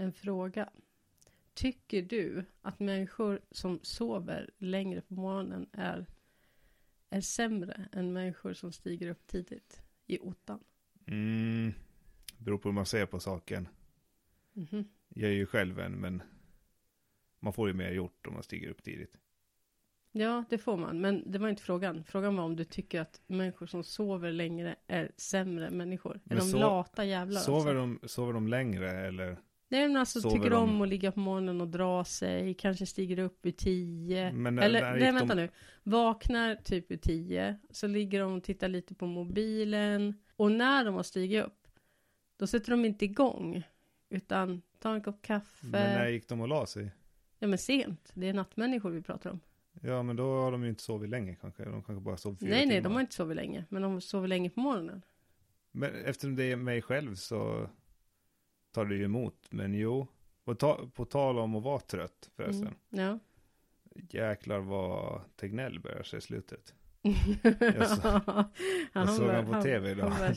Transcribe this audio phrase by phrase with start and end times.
[0.00, 0.70] En fråga.
[1.54, 6.06] Tycker du att människor som sover längre på morgonen är,
[7.10, 10.60] är sämre än människor som stiger upp tidigt i ottan?
[11.06, 11.72] Mm,
[12.38, 13.68] beror på hur man ser på saken.
[14.52, 14.88] Mhm.
[15.08, 16.22] Jag är ju själv en, men
[17.40, 19.16] man får ju mer gjort om man stiger upp tidigt.
[20.12, 21.00] Ja, det får man.
[21.00, 22.04] Men det var inte frågan.
[22.04, 26.20] Frågan var om du tycker att människor som sover längre är sämre människor.
[26.24, 27.98] Men är de so- lata jävlar Sover, alltså?
[28.02, 29.36] de, sover de längre eller?
[29.70, 32.54] Nej men alltså sover tycker de- om att ligga på morgonen och dra sig.
[32.54, 34.32] Kanske stiger upp vid tio.
[34.32, 35.48] Men när- Eller nej gick vänta de- nu.
[35.82, 37.58] Vaknar typ vid tio.
[37.70, 40.14] Så ligger de och tittar lite på mobilen.
[40.36, 41.68] Och när de har stigit upp.
[42.36, 43.62] Då sätter de inte igång.
[44.10, 45.66] Utan tar en kopp kaffe.
[45.66, 46.90] Men när gick de och la sig?
[47.38, 48.10] Ja men sent.
[48.14, 49.40] Det är nattmänniskor vi pratar om.
[49.82, 51.64] Ja, men då har de ju inte sovit länge kanske.
[51.64, 52.82] De kanske bara sov fyra nej nej, timmar.
[52.82, 53.64] de har inte sovit länge.
[53.68, 55.02] Men de sover länge på morgonen.
[55.72, 57.68] Men eftersom det är mig själv så
[58.78, 59.46] tar det ju emot.
[59.50, 60.06] Men jo,
[60.44, 62.74] och ta, på tal om att vara trött förresten.
[62.92, 63.04] Mm.
[63.04, 63.18] Ja.
[63.94, 66.74] Jäklar vad Tegnell börjar se slutet.
[67.88, 68.20] så,
[68.92, 70.08] jag såg han på TV idag.
[70.08, 70.34] Han.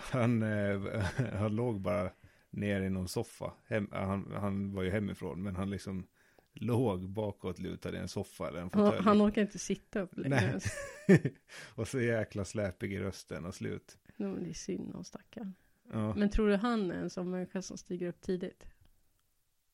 [0.10, 1.02] Han, eh,
[1.34, 2.10] han låg bara
[2.50, 3.52] ner i någon soffa.
[3.64, 6.06] Hem, han, han var ju hemifrån, men han liksom
[6.54, 9.04] låg bakåt lutad i en soffa eller en Han, fåtölj.
[9.04, 10.60] han orkar inte sitta upp längre.
[11.74, 13.98] Och så jäkla släpig i rösten och slut.
[14.16, 15.54] Det är synd om stackaren.
[15.92, 16.14] Ja.
[16.14, 18.66] Men tror du han är en sån människa som stiger upp tidigt?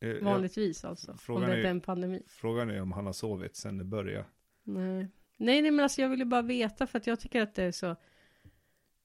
[0.00, 1.14] Eh, Vanligtvis alltså.
[1.16, 2.22] Frågan om det är inte är en pandemi.
[2.26, 4.24] Frågan är om han har sovit sen det började.
[4.62, 5.08] Nej.
[5.36, 7.72] nej, nej men alltså jag ville bara veta för att jag tycker att det är
[7.72, 7.96] så.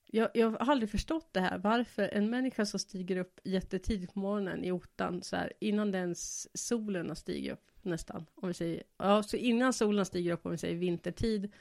[0.06, 1.58] Jag, jag har aldrig förstått det här.
[1.58, 6.48] Varför en människa som stiger upp jättetidigt på morgonen i ottan så här innan ens
[6.58, 8.26] solen har stigit upp nästan.
[8.36, 11.52] Om vi säger, ja så innan solen stiger upp om vi säger vintertid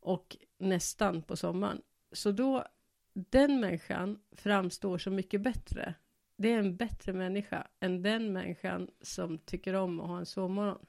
[0.00, 1.82] och nästan på sommaren.
[2.12, 2.64] Så då,
[3.16, 5.94] den människan framstår så mycket bättre.
[6.36, 10.86] Det är en bättre människa än den människan som tycker om att ha en sovmorgon.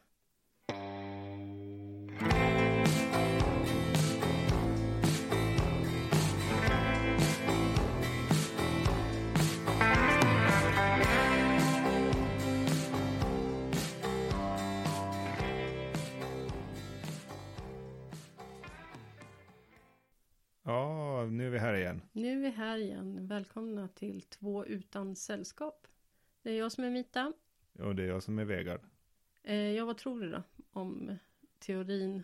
[20.64, 22.02] Ja, nu är vi här igen.
[22.12, 23.28] Nu är vi här igen.
[23.28, 25.88] Välkomna till Två utan sällskap.
[26.42, 27.34] Det är jag som är Mita.
[27.80, 28.82] Och det är jag som är Vegard.
[29.44, 31.18] Eh, ja, vad tror du då om
[31.60, 32.24] teorin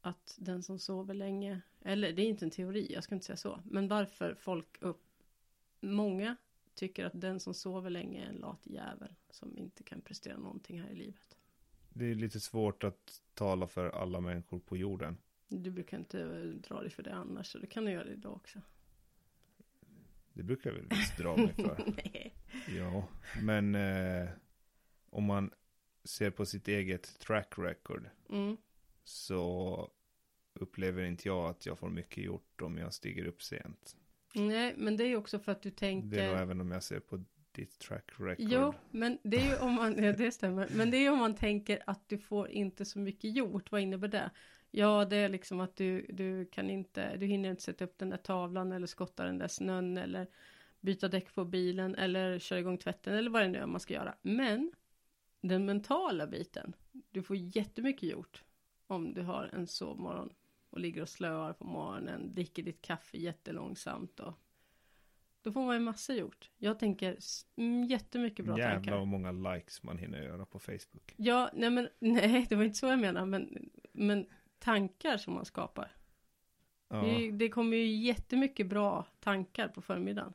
[0.00, 3.36] att den som sover länge, eller det är inte en teori, jag ska inte säga
[3.36, 5.04] så, men varför folk upp,
[5.80, 6.36] många
[6.74, 10.80] tycker att den som sover länge är en lat jävel som inte kan prestera någonting
[10.80, 11.36] här i livet.
[11.88, 15.16] Det är lite svårt att tala för alla människor på jorden.
[15.48, 18.12] Du brukar inte eh, dra dig för det annars, så det kan du göra det
[18.12, 18.60] idag också.
[20.32, 21.84] Det brukar jag väl visst dra mig för.
[22.04, 22.34] Nej.
[22.78, 23.08] Ja,
[23.42, 24.28] men eh,
[25.10, 25.50] om man
[26.04, 28.56] ser på sitt eget track record Mm.
[29.04, 29.90] så
[30.52, 33.96] upplever inte jag att jag får mycket gjort om jag stiger upp sent.
[34.34, 36.18] Nej, men det är ju också för att du Det tänker...
[36.22, 38.46] är nog även om jag ser på ditt track record.
[38.50, 41.18] Jo, men det är ju om man, ja, det stämmer, men det är ju om
[41.18, 44.30] man tänker att du får inte så mycket gjort, vad innebär det?
[44.70, 48.10] Ja, det är liksom att du, du kan inte, du hinner inte sätta upp den
[48.10, 50.26] där tavlan eller skotta den där snön eller
[50.80, 53.94] byta däck på bilen eller köra igång tvätten eller vad det nu är man ska
[53.94, 54.14] göra.
[54.22, 54.72] Men
[55.40, 56.72] den mentala biten,
[57.10, 58.44] du får jättemycket gjort
[58.86, 60.32] om du har en sovmorgon
[60.70, 64.34] och ligger och slöar på morgonen, dricker ditt kaffe jättelångsamt och
[65.42, 66.50] då får man ju massa gjort.
[66.58, 67.18] Jag tänker
[67.56, 68.96] mm, jättemycket bra Jävlar tankar.
[68.96, 71.14] vad många likes man hinner göra på Facebook.
[71.16, 74.26] Ja, nej men nej, det var inte så jag menar, men, men
[74.58, 75.92] tankar som man skapar.
[76.88, 80.32] Ja, Det, det kommer ju jättemycket bra tankar på förmiddagen.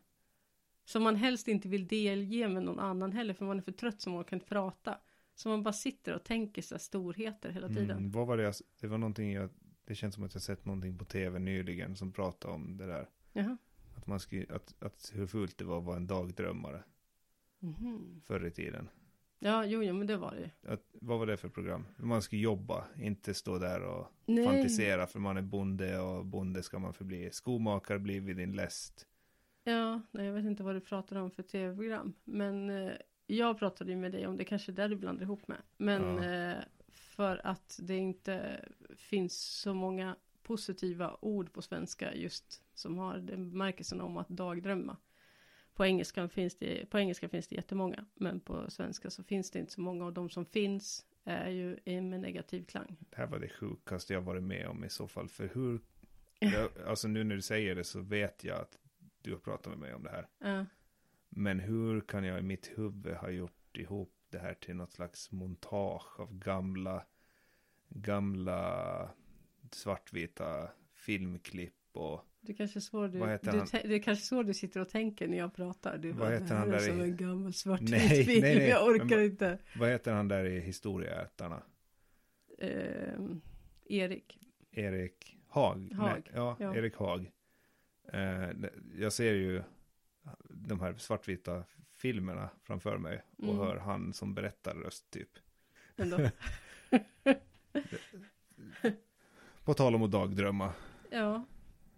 [0.85, 4.01] Som man helst inte vill delge med någon annan heller, för man är för trött
[4.01, 4.97] så man orkar inte prata.
[5.35, 7.91] Så man bara sitter och tänker så här storheter hela tiden.
[7.97, 9.49] mm, vad var det jag, det var någonting jag,
[9.85, 13.09] det känns som att jag sett någonting på tv nyligen som pratade om det där.
[13.33, 13.57] Jaha.
[13.95, 16.83] Att man skulle, att, att hur fult det var att vara en dagdrömmare
[17.59, 18.21] Mhm.
[18.25, 18.89] förr i tiden.
[19.45, 20.73] Ja, jo, jo, men det var det ju.
[20.73, 21.85] Att, vad var det för program?
[21.97, 24.45] Man ska jobba, inte stå där och Nej.
[24.45, 27.29] fantisera för man är bonde och bonde ska man förbli.
[27.31, 29.07] Skomakare blir vid din läst.
[29.63, 32.13] Ja, nej, jag vet inte vad du pratar om för tv-program.
[32.23, 32.91] Men eh,
[33.27, 35.57] jag pratade ju med dig om det, kanske är där du blandar ihop med.
[35.77, 36.51] Men Ja.
[36.51, 36.57] eh,
[36.93, 43.49] för att det inte finns så många positiva ord på svenska just som har den
[43.51, 44.97] bemärkelsen om att dagdrömma.
[45.75, 49.59] På engelska, finns det, på engelska finns det jättemånga, men på svenska så finns det
[49.59, 52.97] inte så många och de som finns är ju med negativ klang.
[53.09, 55.29] Det här var det sjukaste jag varit med om i så fall.
[55.29, 55.79] För hur,
[56.39, 58.77] jag, alltså nu när du säger det så vet jag att
[59.21, 60.27] du har pratat med mig om det här.
[60.39, 60.65] Ja,
[61.29, 65.31] Men hur kan jag i mitt huvud ha gjort ihop det här till något slags
[65.31, 67.05] montage av gamla,
[67.89, 69.09] gamla
[69.71, 74.79] svartvita filmklipp och Det kanske är så du, du tä- det kanske så du sitter
[74.81, 75.97] och tänker när jag pratar.
[75.97, 78.41] Du Vad bara, heter han är där som i- en gammal svartvit Nej, film.
[78.41, 78.69] nej, nej.
[78.69, 79.57] Jag orkar Men- inte.
[79.75, 81.63] vad heter han där i Historieätarna?
[82.59, 83.41] Ehm,
[83.85, 84.39] Erik.
[84.71, 85.91] Erik Haag.
[85.93, 86.75] Haag, Nej, ja, ja.
[86.75, 87.31] Erik Haag.
[88.13, 88.49] Eh,
[88.97, 89.63] jag ser ju
[90.49, 93.57] de här svartvita filmerna framför mig och Mm.
[93.57, 95.29] hör han som berättar röst typ.
[95.97, 96.17] Ändå.
[99.63, 100.73] På tal om att dagdrömma.
[101.11, 101.45] Ja,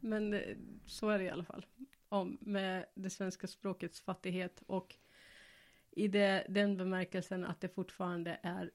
[0.06, 1.66] men eh, så är det i alla fall.
[2.10, 4.96] Om med det svenska språkets fattighet och
[5.92, 8.72] i det, den bemärkelsen att det fortfarande är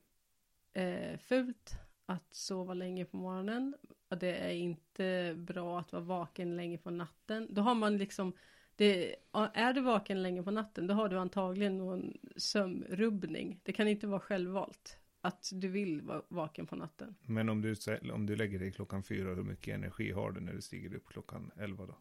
[0.72, 1.74] eh, fult
[2.06, 3.74] att sova länge på morgonen.
[4.20, 7.46] Det är inte bra att vara vaken länge på natten.
[7.50, 8.32] Då har man liksom
[8.76, 13.60] det, är du vaken länge på natten då har du antagligen någon sömnrubbning.
[13.62, 17.14] Det kan inte vara självvalt att du vill vara vaken på natten.
[17.26, 17.74] Men om du,
[18.12, 21.06] om du lägger dig klockan fyra, hur mycket energi har du när du stiger upp
[21.06, 21.98] klockan elva då?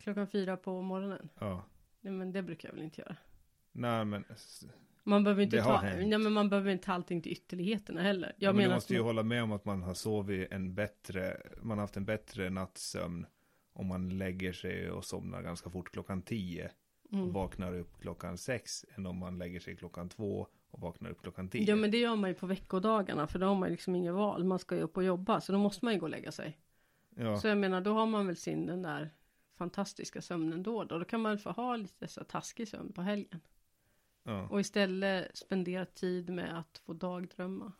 [0.00, 1.28] Klockan fyra på morgonen.
[1.38, 1.64] Ja.
[2.00, 3.16] Nej men det brukar jag väl inte göra.
[3.72, 4.24] Nej men,
[5.02, 6.08] Man behöver inte ta, hänt.
[6.08, 8.32] nej, men man behöver inte ta allting till ytterligheterna heller.
[8.38, 9.94] Jag ja, men du menar måste att ju man, hålla med om att man har
[9.94, 13.26] sovit en bättre, man har haft en bättre nattsömn
[13.72, 16.70] om man lägger sig och somnar ganska fort klockan tio
[17.04, 17.32] och mm.
[17.32, 21.48] vaknar upp klockan sex än om man lägger sig klockan två och vaknar upp klockan
[21.48, 21.64] tio.
[21.64, 24.44] Ja men det gör man ju på veckodagarna för då har man liksom inget val.
[24.44, 26.58] Man ska ju upp och jobba så då måste man ju gå och lägga sig.
[27.16, 27.36] ja.
[27.40, 29.10] Så jag menar då har man väl sin den där
[29.56, 30.98] fantastiska sömnen då då.
[30.98, 33.40] Då kan man få ha lite så taskig sömn på helgen.
[34.22, 34.48] ja.
[34.48, 37.72] Och istället spendera tid med att få dagdrömma.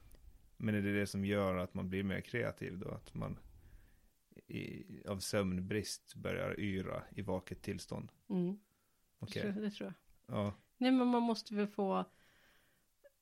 [0.56, 2.90] Men är det det som gör att man blir mer kreativ då?
[2.90, 3.38] Att man
[4.46, 8.12] i, av sömnbrist börjar yra i vaket tillstånd?
[8.28, 8.58] Mm.
[9.18, 9.54] Okej.
[9.54, 9.94] Så, det tror
[10.26, 10.36] jag.
[10.36, 10.54] Ja.
[10.76, 12.04] Nej men man måste väl få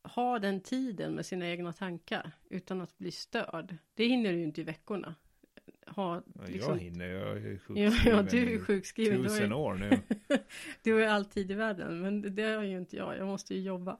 [0.05, 3.77] ha den tiden med sina egna tankar utan att bli störd.
[3.95, 5.15] Det hinner du ju inte i veckorna.
[5.87, 9.23] Ha, liksom, Jag hinner, jag är sjukskriven ja, du är sjukskriven.
[9.23, 10.01] Tusen ju, år nu.
[10.83, 12.01] du har ju all tid i världen.
[12.01, 13.17] Men det, det har ju inte jag.
[13.19, 13.99] Jag måste ju jobba.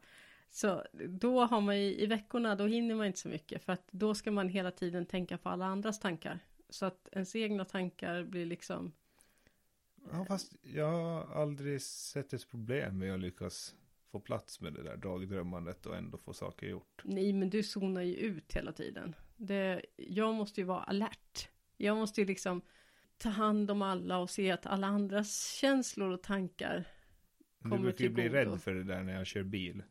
[0.51, 3.65] Så då har man ju i veckorna, då hinner man inte så mycket.
[3.65, 6.39] För att då ska man hela tiden tänka på alla andras tankar.
[6.69, 8.93] Så att ens egna tankar blir liksom
[10.11, 13.75] Ja, fast jag har aldrig sett ett problem med att lyckas
[14.12, 17.03] få plats med det där dagdrömmandet och ändå få saker gjort.
[17.05, 19.14] Nej, men du zonar ju ut hela tiden.
[19.37, 21.49] Det, jag måste ju vara alert.
[21.76, 22.62] Jag måste ju liksom
[23.17, 26.85] ta hand om alla och se att alla andras känslor och tankar
[27.59, 29.82] Du Kommer brukar ju bli rädd för det där när jag kör bil.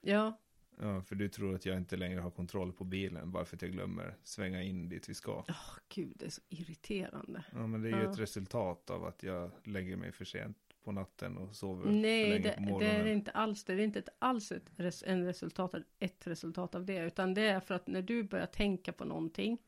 [0.00, 0.40] Ja,
[0.82, 3.62] Ja, för du tror att jag inte längre har kontroll på bilen bara för att
[3.62, 5.44] jag glömmer svänga in dit vi ska.
[5.48, 7.44] åh gud, det är så irriterande.
[7.52, 8.10] Ja, men det är ju Ja.
[8.12, 12.30] ett resultat av att jag lägger mig för sent på natten och sover för Nej,
[12.30, 13.06] länge det, på det morgonen.
[13.06, 13.74] är inte alls det.
[13.74, 16.98] Det är inte ett, alls ett, res, en resultat, ett resultat av det.
[16.98, 19.58] Utan det är för att när du börjar tänka på någonting.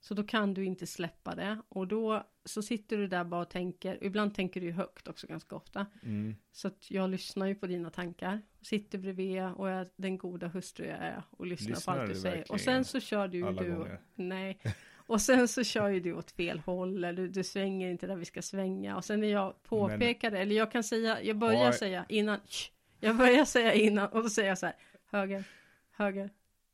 [0.00, 1.58] Så då kan du inte släppa det.
[1.68, 4.04] Och då så sitter du där bara och tänker.
[4.04, 5.86] Ibland tänker du högt också ganska ofta.
[6.02, 6.36] Mm.
[6.52, 8.42] Så att jag lyssnar ju på dina tankar.
[8.62, 11.22] Sitter bredvid och är den goda hustru jag är.
[11.30, 12.52] Och lyssnar, Lyssnar på allt du du säger.
[12.52, 13.72] Och sen så kör du ju du.
[13.72, 14.00] gånger?
[14.14, 14.58] Nej.
[15.12, 17.04] Och sen så kör ju du åt fel håll.
[17.04, 18.96] Eller du, du svänger inte där vi ska svänga.
[18.96, 20.38] Och sen när jag påpekar det.
[20.38, 21.22] Eller jag kan säga.
[21.22, 22.38] Jag börjar Har- säga innan.
[22.46, 22.70] Shh,
[23.00, 24.08] jag börjar säga innan.
[24.08, 24.74] Och då säger jag så här.
[25.10, 25.44] Höger.
[25.90, 26.30] Höger.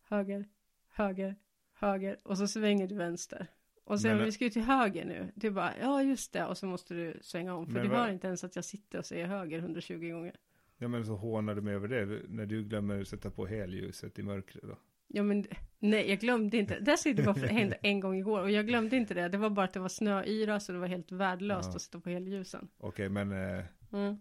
[0.09, 0.45] Höger.
[0.91, 1.37] Höger.
[1.75, 2.17] Höger.
[2.23, 3.47] Och så svänger du vänster.
[3.85, 5.33] Och sen Men- vi ska ju till höger nu.
[5.35, 6.47] Du bara, ja just det.
[6.47, 7.67] Och så måste du svänga om.
[7.67, 10.37] För du vad- hör inte ens att jag sitter och säger höger 120 gånger.
[10.79, 14.23] Ja, men så hånar du mig över det när du glömmer sätta på helljuset i
[14.23, 14.79] mörkret då.
[15.09, 15.47] Ja men
[15.91, 16.79] nej jag glömde inte.
[16.81, 16.91] Det
[17.23, 18.41] varför det hände en gång igår.
[18.41, 19.29] Och jag glömde inte det.
[19.29, 21.77] Det var bara att det var snöyra så det var helt värdelöst Ja.
[21.77, 22.69] att sitta på helljusen.
[22.79, 24.17] Okej, men eh, Mm.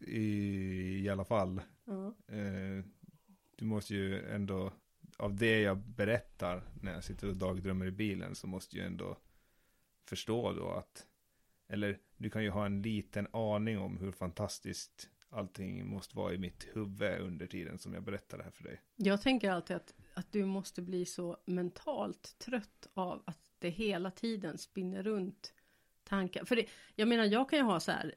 [0.00, 0.24] i,
[1.04, 1.60] i alla fall.
[1.84, 2.06] Ja.
[2.34, 2.84] Eh,
[3.56, 4.72] du måste ju ändå,
[5.16, 9.16] av det jag berättar när jag sitter och dagdrömmer i bilen så måste ju ändå
[10.08, 11.06] förstå då att,
[11.68, 16.38] eller du kan ju ha en liten aning om hur fantastiskt allting måste vara i
[16.38, 18.80] mitt huvud under tiden som jag berättar det här för dig.
[18.96, 24.10] Jag tänker alltid att, att du måste bli så mentalt trött av att det hela
[24.10, 25.54] tiden spinner runt
[26.04, 26.44] tankar.
[26.44, 28.14] För det, jag menar jag kan ju ha så här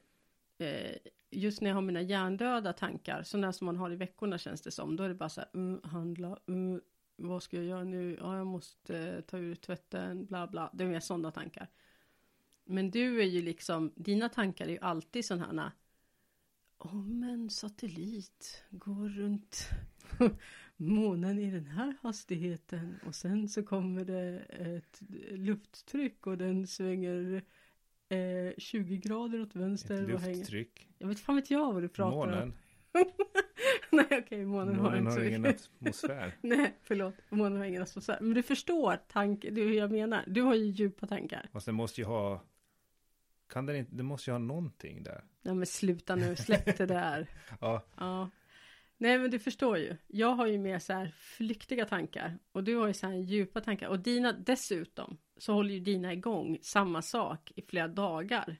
[0.58, 0.96] eh,
[1.30, 4.70] just när jag har mina hjärndöda tankar, sådana som man har i veckorna känns det
[4.70, 6.80] som, då är det bara så här, mm, handla, mm,
[7.16, 10.84] vad ska jag göra nu, ja jag måste eh, ta ur tvätten, bla bla, det
[10.84, 11.68] är mer sådana tankar.
[12.64, 15.72] Men du är ju liksom, dina tankar är ju alltid sådana här,
[16.78, 19.68] om en satellit går runt
[20.80, 27.42] månen i den här hastigheten och sen så kommer det ett lufttryck och den svänger
[28.08, 30.02] eh, 20 grader åt vänster.
[30.02, 30.88] Ett vad hänger- lufttryck.
[30.98, 32.28] Jag vet fan vet jag vad du pratar om.
[32.28, 32.52] Månen.
[33.92, 36.32] Nej okej, månen, har Månen inte har ingen atmosfär.
[36.40, 37.14] Nej, förlåt.
[37.28, 38.18] Månen har ingen atmosfär.
[38.20, 40.24] Men du förstår tanken, är hur jag menar.
[40.26, 41.48] Du har ju djupa tankar.
[41.52, 42.42] Fast den måste ju ha...
[43.48, 43.96] Kan den inte...
[43.96, 45.24] Den måste ju ha någonting där.
[45.42, 47.26] Ja men sluta nu, släpp det där.
[47.60, 48.30] Ja, Ja.
[49.00, 49.96] Nej men du förstår ju.
[50.06, 52.38] Jag har ju mer så här flyktiga tankar.
[52.52, 53.88] Och du har ju så här djupa tankar.
[53.88, 55.18] Och dina dessutom.
[55.36, 58.56] Så håller ju dina igång samma sak i flera dagar.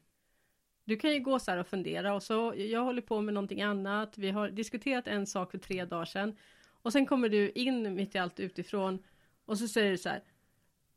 [0.84, 2.14] Du kan ju gå så här och fundera.
[2.14, 4.18] Och så jag håller på med någonting annat.
[4.18, 6.36] Vi har diskuterat en sak för tre dagar sedan.
[6.82, 9.02] Och sen kommer du in mitt i allt utifrån.
[9.44, 10.22] Och så säger du så här.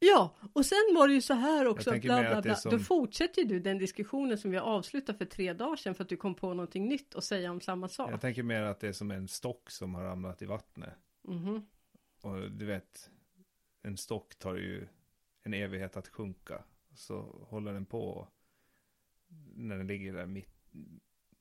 [0.03, 1.91] Ja, och sen var det ju så här också.
[1.91, 2.55] Bla, bla, bla.
[2.55, 5.95] som- Då fortsätter du den diskussionen som vi har avslutat för tre dagar sedan.
[5.95, 8.11] För att du kom på någonting nytt och säga om samma sak.
[8.11, 10.93] jag tänker mer att det är som en stock som har ramlat i vattnet.
[11.21, 11.65] Mhm.
[12.21, 13.09] Och du vet,
[13.81, 14.87] en stock tar ju
[15.43, 16.63] en evighet att sjunka.
[16.95, 18.27] Så håller den på
[19.55, 20.71] när den ligger där mitt,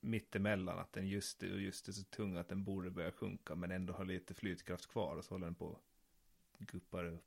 [0.00, 0.79] mittemellan.
[0.79, 3.55] Att den just just är så tung att den borde börja sjunka.
[3.55, 5.17] Men ändå har lite flytkraft kvar.
[5.17, 5.79] Och så håller den på
[6.59, 7.25] guppar upp.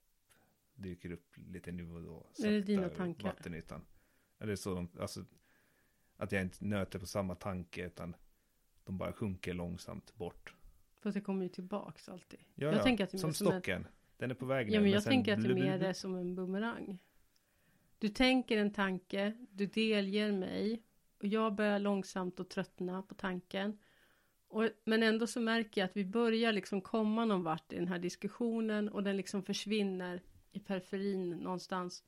[0.75, 2.27] Dyker upp lite nu och då.
[2.47, 3.27] Är det dina tankar?
[3.27, 3.81] Vattenytan.
[4.39, 5.25] Eller så, alltså.
[6.17, 7.85] Att jag inte nöter på samma tanke.
[7.85, 8.15] Utan
[8.83, 10.55] de bara sjunker långsamt bort.
[10.99, 12.39] För det kommer ju tillbaks alltid.
[12.55, 13.87] Ja, Jag ja, tänker att det är som mer som en- stocken.
[14.17, 14.73] Den är på väg ner.
[14.73, 16.99] Ja men men jag tänker att det mer blub- är som en bumerang.
[17.99, 20.83] Du tänker en tanke, du delger mig
[21.19, 23.77] och jag börjar långsamt att tröttna på tanken.
[24.47, 27.87] Och, men ändå så märker jag att vi börjar liksom komma någon vart i den
[27.87, 30.21] här diskussionen och den liksom försvinner
[30.53, 32.03] i periferin någonstans.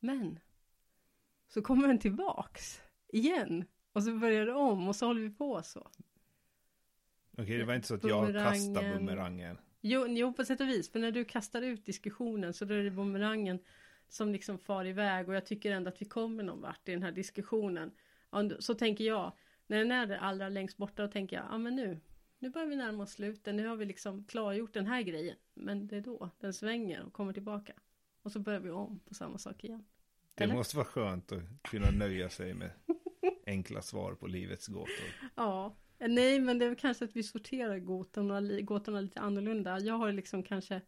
[0.00, 0.38] Men
[1.48, 5.62] så kommer den tillbaks igen och så börjar det om och så håller vi på
[5.62, 5.90] så.
[7.38, 9.58] Okej, det var inte så att jag kastade Bumerangen.
[9.80, 10.92] Jo, jo, på sätt och vis.
[10.92, 13.58] För när du kastar ut diskussionen så då är det bumerangen
[14.08, 17.02] som liksom far iväg och jag tycker ändå att vi kommer någon vart i den
[17.02, 17.90] här diskussionen.
[18.58, 19.32] Så tänker jag.
[19.66, 22.00] När den är allra längst borta då tänker jag, ja men nu,
[22.38, 23.54] nu börjar vi närma oss slutet.
[23.54, 25.36] Nu har vi liksom klargjort den här grejen.
[25.54, 27.72] Men det är då den svänger och kommer tillbaka.
[28.26, 29.84] Och så börjar vi om på samma sak igen.
[30.34, 30.54] Det Eller?
[30.54, 32.70] måste vara skönt att kunna nöja sig med
[33.46, 35.30] enkla svar på livets gåtor.
[35.34, 39.80] Ja, nej men det är väl kanske att vi sorterar gåtorna, gåtorna lite annorlunda.
[39.80, 40.80] Jag har liksom kanske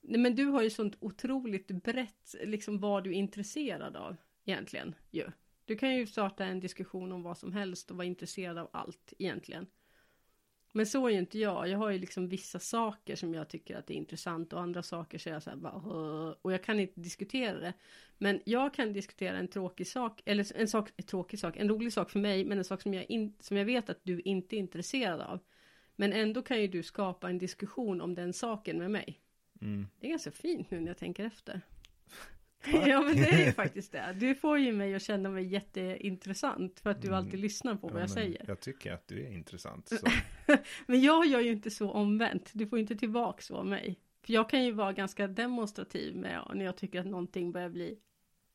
[0.00, 4.94] Nej men du har ju sånt otroligt brett, liksom vad du är intresserad av egentligen
[5.10, 5.30] ju.
[5.64, 9.12] Du kan ju starta en diskussion om vad som helst och vara intresserad av allt
[9.18, 9.66] egentligen.
[10.72, 11.68] Men så är ju inte jag.
[11.68, 14.82] Jag har ju liksom vissa saker som jag tycker att det är intressant och andra
[14.82, 15.72] saker så är jag så här bara
[16.42, 17.72] och jag kan inte diskutera det.
[18.18, 21.92] Men jag kan diskutera en tråkig sak, eller en sak, en tråkig sak, en rolig
[21.92, 24.56] sak för mig, men en sak som jag, in, som jag vet att du inte
[24.56, 25.40] är intresserad av.
[25.96, 29.20] Men ändå kan ju du skapa en diskussion om den saken med mig.
[29.60, 29.86] Mm.
[30.00, 31.60] Det är ganska fint nu när jag tänker efter.
[32.64, 34.16] Ja men det är ju faktiskt det.
[34.20, 37.18] Du får ju mig att känna mig jätteintressant för att du Mm.
[37.18, 38.44] alltid lyssnar på vad Ja, jag säger.
[38.48, 39.90] Jag tycker att du är intressant.
[40.86, 42.50] Men jag gör ju inte så omvänt.
[42.54, 43.98] Du får inte tillbaka så av mig.
[44.26, 47.98] För jag kan ju vara ganska demonstrativ med när jag tycker att någonting börjar bli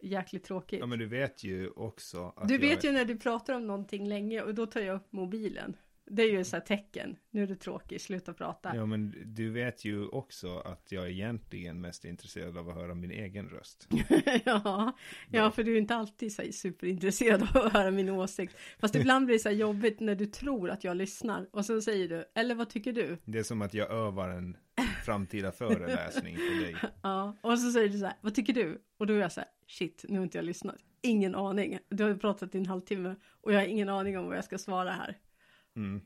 [0.01, 0.79] jäkligt tråkigt.
[0.79, 3.67] Ja, men du vet ju också att Du jag vet ju när du pratar om
[3.67, 5.77] någonting länge och då tar jag upp mobilen.
[6.07, 7.17] Det är ju så här tecken.
[7.31, 8.75] Nu är du tråkig, sluta prata.
[8.75, 12.95] Ja, men du vet ju också att jag egentligen mest är intresserad av att höra
[12.95, 13.87] min egen röst.
[14.45, 14.95] ja,
[15.31, 18.55] ja, för du är inte alltid så här superintresserad av att höra min åsikt.
[18.79, 21.47] Fast ibland blir det så här jobbigt när du tror att jag lyssnar.
[21.51, 23.17] Och så säger du, eller vad tycker du?
[23.25, 24.57] Det är som att jag övar en
[25.05, 26.75] framtida föreläsning på dig.
[27.01, 28.81] Ja, och så säger du så här, vad tycker du?
[28.97, 30.75] Och då är jag så här, shit, nu har inte jag lyssnat.
[31.01, 31.79] Ingen aning.
[31.89, 34.45] Du har ju pratat i en halvtimme och jag har ingen aning om vad jag
[34.45, 35.17] ska svara här.
[35.75, 36.01] Mm.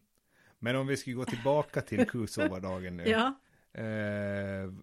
[0.59, 3.03] Men om vi ska gå tillbaka till kusovardagen nu.
[3.03, 3.33] Ja,
[3.73, 4.73] Eh,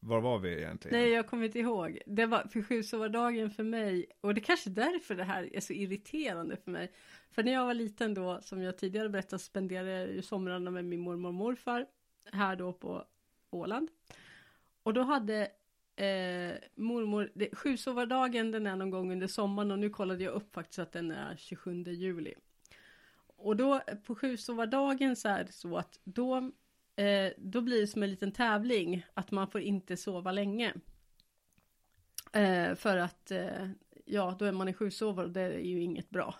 [0.00, 0.98] var var vi egentligen?
[0.98, 1.98] nej jag kommer inte ihåg.
[2.06, 5.72] Det var för sjusovardagen för mig och det är kanske därför det här är så
[5.72, 6.92] irriterande för mig.
[7.30, 10.84] För när jag var liten då, som jag tidigare berättat, spenderade jag ju somrarna med
[10.84, 11.86] min mormor och morfar
[12.32, 13.04] här då på
[13.50, 13.88] Åland.
[14.82, 15.40] Och då hade
[15.96, 20.54] eh, mormor, det, sjusovardagen den är någon gång under sommaren och nu kollade jag upp
[20.54, 22.34] faktiskt att den är 27 juli.
[23.44, 26.36] Och då på sjusovardagen så är det så att då,
[26.96, 30.74] eh, då blir det som en liten tävling att man får inte sova länge.
[32.32, 33.68] Eh, för att, eh,
[34.04, 36.34] ja, då är man i sjusovare och det är ju inget bra.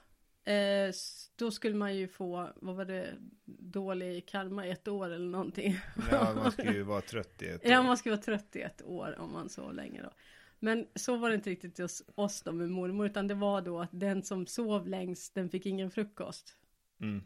[0.44, 0.92] Eh,
[1.36, 5.78] då skulle man ju få, vad var det, dålig karma i ett år eller någonting.
[6.10, 7.84] Ja, man ska ju vara trött i ett Ja, år.
[7.84, 10.10] man ska vara trött i ett år om man sov länge då.
[10.58, 13.80] Men så var det inte riktigt hos oss då med mormor, utan det var då
[13.80, 16.56] att den som sov längst, den fick ingen frukost.
[17.04, 17.22] Mm.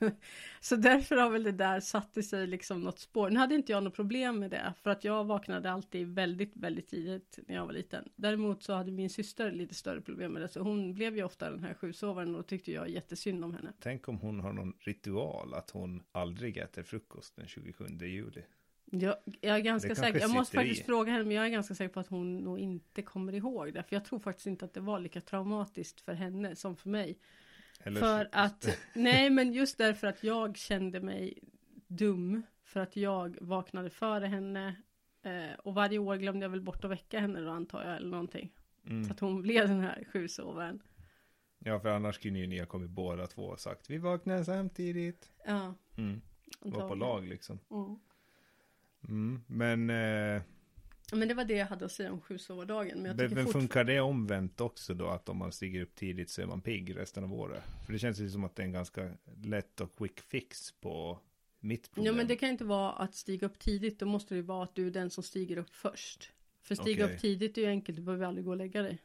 [0.60, 3.30] så därför har väl det där satt i sig liksom något spår.
[3.30, 6.88] Nu hade inte jag något problem med det, för att jag vaknade alltid väldigt, väldigt
[6.88, 8.08] tidigt när jag var liten.
[8.16, 11.50] Däremot så hade min syster lite större problem med det, så hon blev ju ofta
[11.50, 13.72] den här sjusovaren och tyckte jag jättesynd om henne.
[13.80, 18.42] Tänk om hon har någon ritual att hon aldrig äter frukost den 27 juli.
[18.92, 20.68] Jag, jag är ganska säker, jag måste sitter i.
[20.68, 23.74] faktiskt fråga henne, men jag är ganska säker på att hon nog inte kommer ihåg
[23.74, 23.82] det.
[23.82, 27.18] För jag tror faktiskt inte att det var lika traumatiskt för henne som för mig.
[27.84, 31.38] Eller För att, nej men just därför att jag kände mig
[31.86, 32.42] dum.
[32.64, 34.76] För att jag vaknade före henne.
[35.22, 38.10] Eh, och varje år glömde jag väl bort att väcka henne då antar jag, eller
[38.10, 38.52] någonting.
[38.86, 39.04] Mm.
[39.04, 40.82] Så att hon blev den här sjusovaren.
[41.58, 45.30] Ja, för annars kunde ju ni ha kommit båda två och sagt vi vaknar samtidigt.
[45.46, 46.20] Ja, Mm.
[46.60, 47.58] Var på lag liksom.
[47.70, 47.98] Mm.
[49.08, 49.42] Mm.
[49.46, 50.42] Men, eh,
[51.12, 53.02] Men det var det jag hade att säga om sjusovardagen.
[53.02, 55.06] Men jag men men funkar det omvänt också då?
[55.06, 57.62] Att om man stiger upp tidigt så är man pigg resten av året?
[57.86, 59.10] För det känns ju som att det är en ganska
[59.42, 61.18] lätt och quick fix på
[61.60, 62.06] mitt problem.
[62.06, 63.98] Ja men det kan inte vara att stiga upp tidigt.
[63.98, 66.32] Då måste det vara att du är den som stiger upp först.
[66.62, 67.14] För stiga Okej.
[67.14, 67.96] upp tidigt är ju enkelt.
[67.96, 68.98] Du behöver aldrig gå och lägga dig.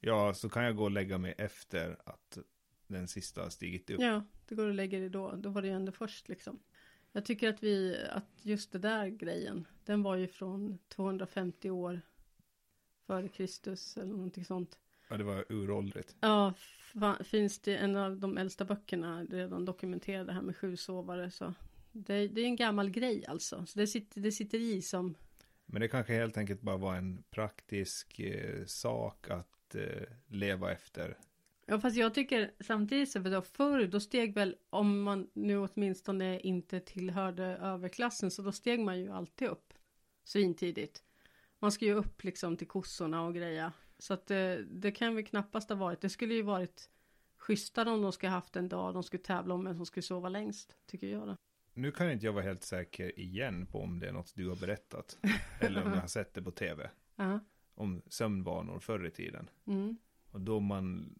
[0.00, 2.38] Ja, så kan jag gå och lägga mig efter att
[2.86, 4.00] den sista har stigit upp.
[4.00, 5.36] Ja, det går och lägger dig då.
[5.36, 6.58] Då var det ju ändå först liksom.
[7.12, 12.00] Jag tycker att vi, att just det där grejen, den var ju från 250 år
[13.06, 14.78] före Kristus eller någonting sånt.
[15.08, 16.16] Ja, det var uråldrigt.
[16.20, 16.54] Ja,
[17.24, 21.54] finns det en av de äldsta böckerna redan dokumenterar det här med sjusovare så
[21.92, 23.66] det, det är en gammal grej alltså.
[23.66, 25.14] Så det sitter, det sitter i som,
[25.66, 31.16] Men det kanske helt enkelt bara var en praktisk eh, sak att eh, leva efter.
[31.72, 36.40] Ja fast jag tycker samtidigt så då förr då steg väl om man nu åtminstone
[36.40, 39.74] inte tillhörde överklassen så då steg man ju alltid upp
[40.24, 41.02] svintidigt.
[41.58, 43.72] Man ska ju upp liksom till kossorna och greja.
[43.98, 46.00] Så att det, det kan väl knappast ha varit.
[46.00, 46.90] Det skulle ju varit
[47.36, 50.28] schysstare om de skulle haft en dag de skulle tävla om vem som skulle sova
[50.28, 50.76] längst.
[50.86, 51.36] Tycker jag då.
[51.74, 54.56] Nu kan inte jag vara helt säker igen på om det är något du har
[54.56, 55.18] berättat.
[55.60, 56.90] eller om jag har sett det på tv.
[57.16, 57.40] Ja.
[57.74, 59.50] Om sömnvanor förr i tiden.
[59.66, 59.96] Mm.
[60.30, 61.14] Och då man,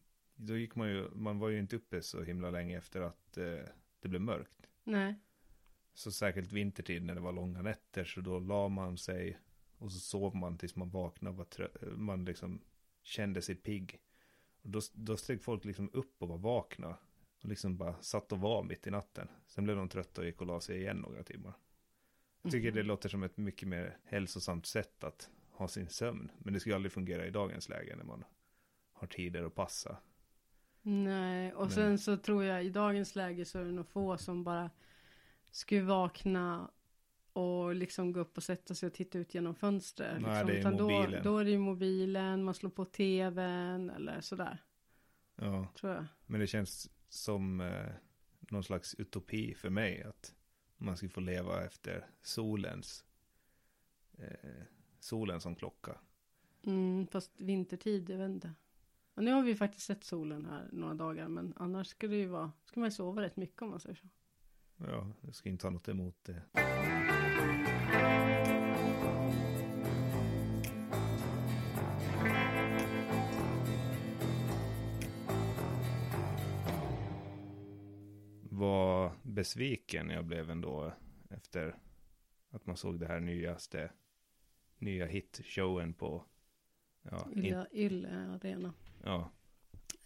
[0.47, 3.59] då gick man ju, man var ju inte uppe så himla länge efter att eh,
[4.01, 4.67] det blev mörkt.
[4.85, 5.15] Nej.
[5.95, 9.39] Så särskilt vintertid när det var långa nätter så då la man sig
[9.79, 12.61] och så sov man tills man vaknade och var trö- man liksom
[13.03, 14.01] kände sig pigg.
[14.63, 16.97] Och då, då steg folk liksom upp och var vakna
[17.43, 19.29] och liksom bara satt och var mitt i natten.
[19.47, 21.53] Sen blev de trötta och gick och la sig igen några timmar.
[22.43, 22.77] Jag tycker Mhm.
[22.77, 26.31] det låter som ett mycket mer hälsosamt sätt att ha sin sömn.
[26.39, 28.25] Men det skulle aldrig fungera i dagens läge när man
[28.93, 29.97] har tider att passa.
[30.83, 34.45] Nej, och sen så tror jag i dagens läge så är det nog få som
[34.45, 34.71] bara
[35.51, 36.71] skulle vakna
[37.33, 40.23] och liksom gå upp och sätta sig och titta ut genom fönstret.
[40.23, 40.47] Nej, liksom.
[40.47, 41.25] det är Utan då, mobilen.
[41.25, 44.59] då är det ju mobilen, man slår på tvn eller sådär,
[45.37, 46.05] Ja, tror jag.
[46.27, 47.87] men det känns som eh,
[48.41, 50.35] någon slags utopi för mig att
[50.77, 53.05] man ska få leva efter solens
[54.19, 54.63] eh,
[55.01, 55.99] solen som klocka.
[56.65, 58.53] Mm, fast vintertid, jag vet inte.
[59.15, 62.27] Och nu har vi faktiskt sett solen här några dagar, men annars skulle det ju
[62.27, 64.09] vara, ska man ju sova rätt mycket om man säger så.
[64.77, 66.43] Ja, jag ska inte ha något emot det.
[78.51, 80.93] Var besviken jag blev ändå
[81.31, 81.79] efter
[82.51, 83.91] att man såg det här nyaste
[84.79, 86.25] nya hitshowen på
[87.03, 88.75] ja, in, Yle, Yle Arena.
[89.05, 89.31] Ja,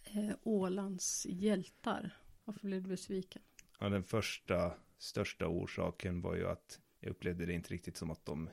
[0.03, 2.17] Eh, Ålands hjältar.
[2.43, 3.41] Varför blev du besviken?
[3.79, 8.25] Ja, den första största orsaken var ju att jag upplevde det inte riktigt som att
[8.25, 8.49] de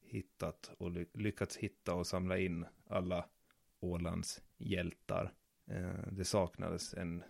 [0.00, 3.28] hittat och ly- lyckats hitta och samla in alla
[3.80, 5.34] Ålands hjältar.
[5.66, 7.22] Eh, det saknades en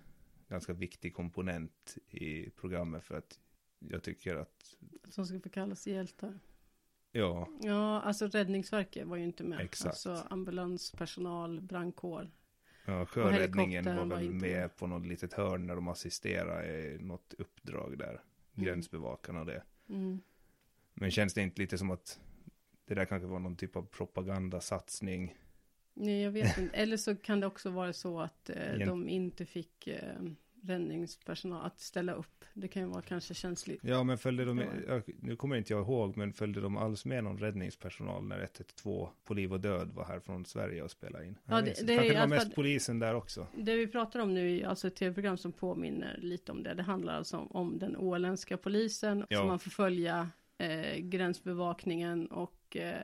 [0.48, 3.40] ganska viktig komponent i programmet för att
[3.78, 4.76] jag tycker att,
[5.08, 6.38] Som ska få kallas hjältar.
[7.18, 9.60] Ja, Ja, alltså Räddningsverket var ju inte med.
[9.60, 9.86] Exakt.
[9.86, 12.30] Alltså ambulanspersonal, brandkår.
[12.84, 14.76] ja sjöräddningen var var väl inte med med.
[14.76, 18.08] på något litet hörn när de assisterade i något uppdrag där.
[18.08, 18.20] Mm.
[18.66, 19.62] Gränsbevakarna och det.
[19.88, 20.20] Mm.
[20.94, 22.20] Men känns det inte lite som att
[22.84, 25.34] det där kanske var någon typ av propagandasatsning?
[25.94, 26.76] Nej, jag vet inte.
[26.76, 30.22] Eller så kan det också vara så att eh, de inte fick eh,
[30.62, 32.44] räddningspersonal att ställa upp.
[32.54, 33.80] Det kan ju vara kanske känsligt.
[33.82, 34.64] Ja, men följde de, Ja.
[34.88, 39.08] jag, nu kommer inte jag ihåg, men följde de alls med någon räddningspersonal när 112
[39.24, 41.38] på liv och död var här från Sverige och spelade in?
[41.44, 43.46] Ja, det- det i det var alla mest fall- polisen där också.
[43.56, 46.74] Det vi pratar om nu är alltså ett tv-program som påminner lite om det.
[46.74, 49.38] Det handlar alltså om, om den åländska polisen Ja.
[49.38, 52.94] som man får följa eh, gränsbevakningen och eh,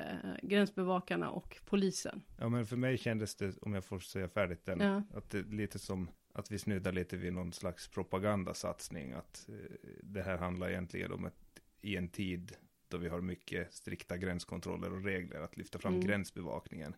[0.42, 2.22] gränsbevakarna och polisen.
[2.38, 5.02] Ja, men för mig kändes det, om jag får säga färdigt den, Ja.
[5.18, 9.12] att det är lite som att vi snuddar lite vid någon slags propagandasatsning.
[9.12, 9.55] Att eh,
[10.03, 12.57] det här handlar egentligen om att i en tid
[12.88, 16.07] då vi har mycket strikta gränskontroller och regler att lyfta fram Mm.
[16.07, 16.94] gränsbevakningen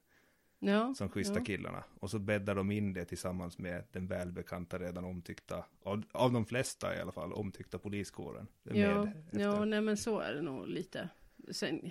[0.59, 1.44] Ja, som schyssta ja.
[1.44, 1.85] killarna.
[2.01, 6.46] Och så bäddar de in det tillsammans med den välbekanta, redan omtyckta, av, av de
[6.46, 8.46] flesta i alla fall, omtyckta poliskåren.
[8.62, 11.09] Ja, ja, nej men så är det nog lite.
[11.51, 11.90] Sen,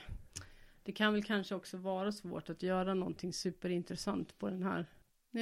[0.83, 4.85] det kan väl kanske också vara svårt att göra någonting superintressant på den här.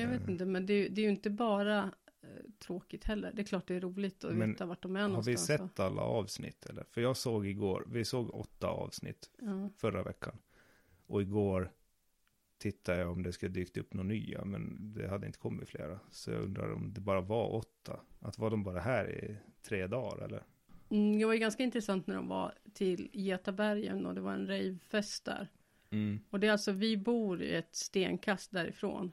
[0.01, 0.29] Jag vet Mm.
[0.31, 2.29] inte, men det, är ju- det är ju inte bara eh,
[2.59, 3.31] tråkigt heller.
[3.33, 5.45] Det är klart det är roligt att Men veta vart de är Har vi någonstans.
[5.45, 6.83] sett alla avsnitt eller?
[6.83, 9.69] För jag såg igår, vi såg åtta avsnitt Ja.
[9.77, 10.37] förra veckan.
[11.07, 11.71] Och igår
[12.57, 15.99] tittade jag om det skulle dykt upp några nya, men det hade inte kommit flera.
[16.11, 17.99] Så jag undrar om det bara var åtta.
[18.19, 20.43] Att var de bara här i tre dagar eller?
[20.89, 24.47] Mm, det var ju ganska intressant när de var till Getabergen och det var en
[24.47, 25.47] ravefest där.
[25.89, 26.19] Mm.
[26.29, 29.11] Och det är alltså, vi bor i ett stenkast därifrån.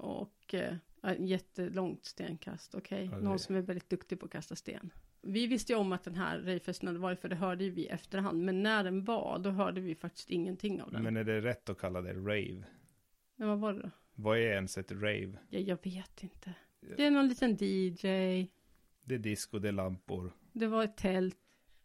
[0.00, 0.74] Och eh,
[1.18, 3.04] jättelångt stenkast, okej.
[3.10, 4.92] Ja, det- Någon som är väldigt duktig på att kasta sten.
[5.22, 7.86] Vi visste ju om att den här ravefesten hade varit, för det hörde ju vi
[7.86, 8.44] efterhand.
[8.44, 11.02] Men när den var, då hörde vi faktiskt ingenting av den.
[11.02, 12.64] Men, Men är det rätt att kalla det rave?
[13.36, 13.90] vad var det då?
[14.14, 15.32] Vad är ens ett rave?
[15.48, 16.54] Ja, jag vet inte.
[16.96, 18.00] Det är någon liten DJ.
[19.04, 20.32] Det är disco, det är lampor.
[20.52, 21.36] Det var ett tält.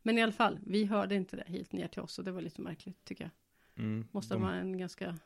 [0.01, 2.19] Men i alla fall, vi hörde inte det helt ner till oss.
[2.19, 3.83] Och det var lite märkligt, tycker jag.
[3.85, 4.07] Mm.
[4.11, 5.17] Måste de, vara en ganska...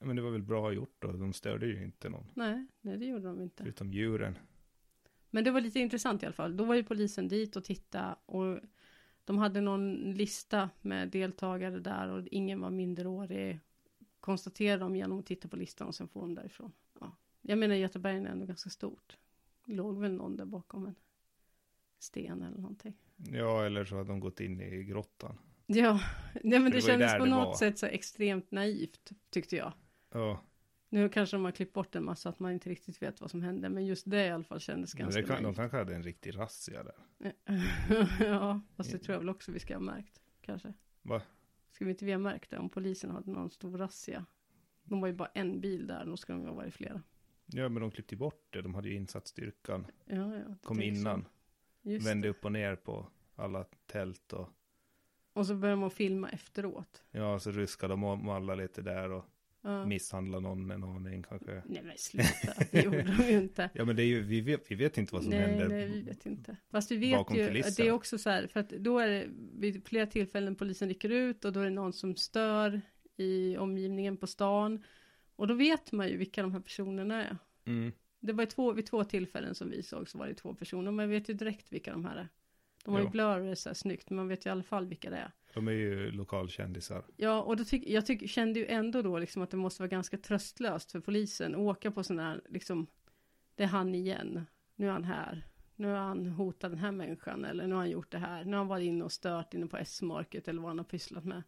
[0.00, 2.26] Men det var väl bra gjort då, de störde ju inte någon.
[2.34, 3.62] Nej, nej, det gjorde de inte.
[3.62, 4.38] Förutom djuren.
[5.30, 6.56] Men det var lite intressant i alla fall.
[6.56, 8.60] Då var ju polisen dit och titta och
[9.24, 13.60] de hade någon lista med deltagare där och ingen var minderårig.
[14.20, 16.72] Konstaterade de genom att titta på listan och sen får de därifrån.
[17.00, 17.16] Ja.
[17.40, 19.16] Jag menar Göteborg är ändå ganska stort.
[19.64, 20.94] Låg väl någon där bakom en
[21.98, 22.94] sten eller någonting.
[23.16, 25.38] Ja, eller så hade de gått in i grottan.
[25.66, 26.00] Ja,
[26.44, 27.54] nej, men det, det kändes på något var.
[27.54, 29.72] sätt så extremt naivt tyckte jag.
[30.10, 30.40] Ja,
[30.88, 33.42] Nu kanske de har klippt bort en massa att man inte riktigt vet vad som
[33.42, 33.68] hände.
[33.68, 36.82] Men just det i alla fall kändes ganska kan, de kanske hade en riktig razzia
[36.82, 36.94] där.
[38.24, 40.20] ja, fast det tror jag väl också vi ska ha märkt.
[40.40, 40.72] Kanske.
[41.02, 41.22] Va?
[41.70, 44.26] Ska vi inte vi ha märkt det om polisen hade någon stor razzia?
[44.82, 47.02] De var ju bara en bil där, då ska de ha varit flera.
[47.46, 48.62] Ja, men de klippte bort det.
[48.62, 49.86] De hade ju insatt styrkan.
[50.04, 50.54] Ja, ja.
[50.62, 50.82] Kom så.
[50.82, 51.28] innan.
[51.82, 52.30] Vände det.
[52.30, 54.48] upp och ner på alla tält och
[55.32, 57.04] Och så började man filma efteråt.
[57.10, 59.24] ja, så ruskade de om alla lite där och
[59.62, 59.86] Ja.
[59.86, 61.62] misshandlade någon en aning kanske.
[61.66, 63.70] Nej men sluta, det gjorde de ju inte.
[63.74, 65.68] Ja, men det är ju, vi vet, vi vet inte vad som nej, händer.
[65.68, 66.56] nej, vi vet inte.
[66.70, 67.74] Fast vi vet ju att kulisserna.
[67.76, 71.10] det är också så här, för att då är det vid flera tillfällen polisen rycker
[71.10, 72.80] ut och då är det någon som stör
[73.16, 74.84] i omgivningen på stan.
[75.36, 77.38] Och då vet man ju vilka de här personerna är.
[77.64, 77.92] Mm.
[78.20, 80.90] Det var två, vid två tillfällen som vi såg så var det två personer.
[80.90, 82.28] Man vet ju direkt vilka de här är.
[82.84, 85.10] De har ju blurrat så här snyggt, men man vet ju i alla fall vilka
[85.10, 85.32] det är.
[85.58, 87.04] De är ju lokalkändisar.
[87.16, 89.88] Ja, och då tyck, jag tyck, kände ju ändå då liksom att det måste vara
[89.88, 92.86] ganska tröstlöst för polisen att åka på sån här, liksom,
[93.54, 97.44] det är han igen, nu är han här, nu har han hotat den här människan,
[97.44, 99.66] eller nu har han gjort det här, nu har han varit inne och stört inne
[99.66, 101.42] på S-market, eller vad han har pysslat med.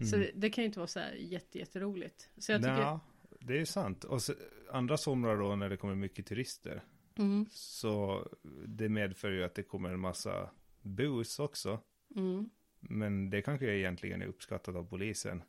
[0.00, 0.20] Så Mm.
[0.20, 2.30] det, det kan ju inte vara så här jätte, jätteroligt.
[2.38, 3.00] Så jag tycker, Nja,
[3.40, 4.04] det är sant.
[4.04, 4.32] Och så,
[4.72, 6.84] andra somrar då när det kommer mycket turister.
[7.18, 8.26] mm, Så
[8.66, 10.50] det medför ju att det kommer en massa
[10.82, 11.80] bus också.
[12.16, 12.50] mm.
[12.88, 15.42] Men det kanske egentligen är uppskattat av polisen.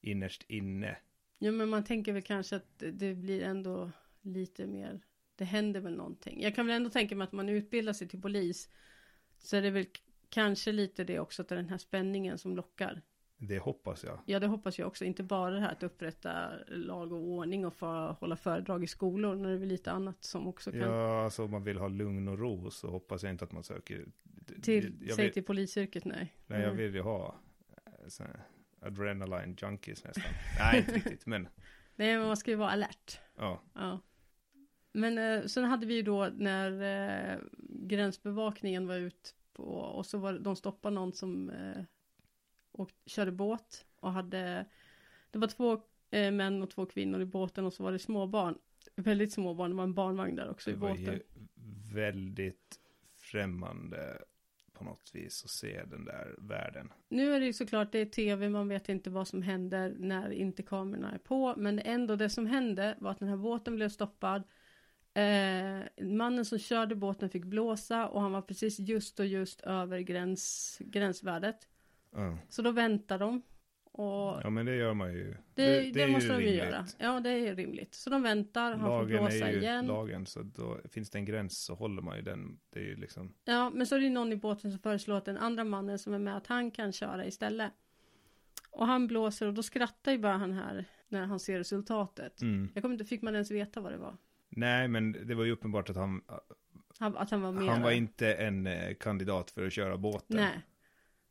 [0.00, 0.96] Innerst inne.
[1.38, 5.00] Ja, men man tänker väl kanske att det- blir ändå lite mer,
[5.36, 6.42] det händer väl någonting.
[6.42, 8.68] Jag kan väl ändå tänka mig att man utbildar sig till polis,
[9.38, 9.86] så är det väl
[10.28, 13.02] kanske lite det också, att det är den här spänningen som lockar.
[13.40, 14.18] Det hoppas jag.
[14.26, 15.04] Ja, det hoppas jag också.
[15.04, 17.86] Inte bara det här att upprätta lag och ordning och få
[18.20, 21.50] hålla föredrag i skolor, när det är lite annat som också kan Ja, alltså om
[21.50, 24.06] man vill ha lugn och ro så hoppas jag inte att man söker.
[24.62, 26.34] Till, jag säg vill, till polisyrket, nej.
[26.46, 26.76] Nej, jag Mm.
[26.76, 27.40] vill ju ha
[27.86, 28.44] eh, här
[28.80, 30.24] adrenaline junkies nästan.
[30.58, 31.42] nej, inte riktigt, men
[31.96, 33.20] Nej, men man ska ju vara alert.
[33.36, 33.62] ja.
[33.74, 34.00] Ja.
[34.92, 36.72] Men eh, sen hade vi ju då när
[37.32, 41.82] eh, gränsbevakningen var ut på, och så var de stoppade någon som eh,
[42.72, 44.66] och körde båt och hade,
[45.30, 48.58] det var två eh, män och två kvinnor i båten och så var det småbarn,
[48.96, 51.04] väldigt små barn, det var en barnvagn där också Det i var båten.
[51.04, 51.20] ju
[51.94, 52.80] väldigt
[53.14, 54.22] främmande
[54.78, 56.92] på något vis att se den där världen.
[57.08, 60.30] Nu är det ju såklart, det är tv, man vet inte vad som händer när
[60.30, 63.88] inte kamerorna är på, men ändå det som hände var att den här båten blev
[63.88, 64.42] stoppad.
[65.14, 70.00] Eh, mannen som körde båten fick blåsa och han var precis just och just över
[70.00, 71.68] gräns, gränsvärdet.
[72.12, 72.38] Ja.
[72.48, 73.42] Så då väntar de.
[73.98, 75.34] Och ja, men det gör man ju.
[75.54, 76.86] det, det, är måste de ju göra.
[76.98, 77.94] Ja, det är rimligt.
[77.94, 79.86] Så de väntar, han får Lagen blåsa är ju igen.
[79.86, 82.58] lagen, så då finns det en gräns så håller man ju den.
[82.70, 85.16] Det är ju liksom, Ja, men så är det ju någon i båten som föreslår
[85.16, 87.72] att den andra mannen som är med, att han kan köra istället.
[88.70, 92.42] Och han blåser och då skrattar ju bara han här när han ser resultatet.
[92.42, 92.70] mm.
[92.74, 94.16] Jag kommer inte, fick man ens veta vad det var?
[94.48, 96.22] Nej, men det var ju uppenbart att han,
[96.98, 97.64] Han, att han var med.
[97.64, 100.36] han var inte en eh, kandidat för att köra båten.
[100.36, 100.60] Nej.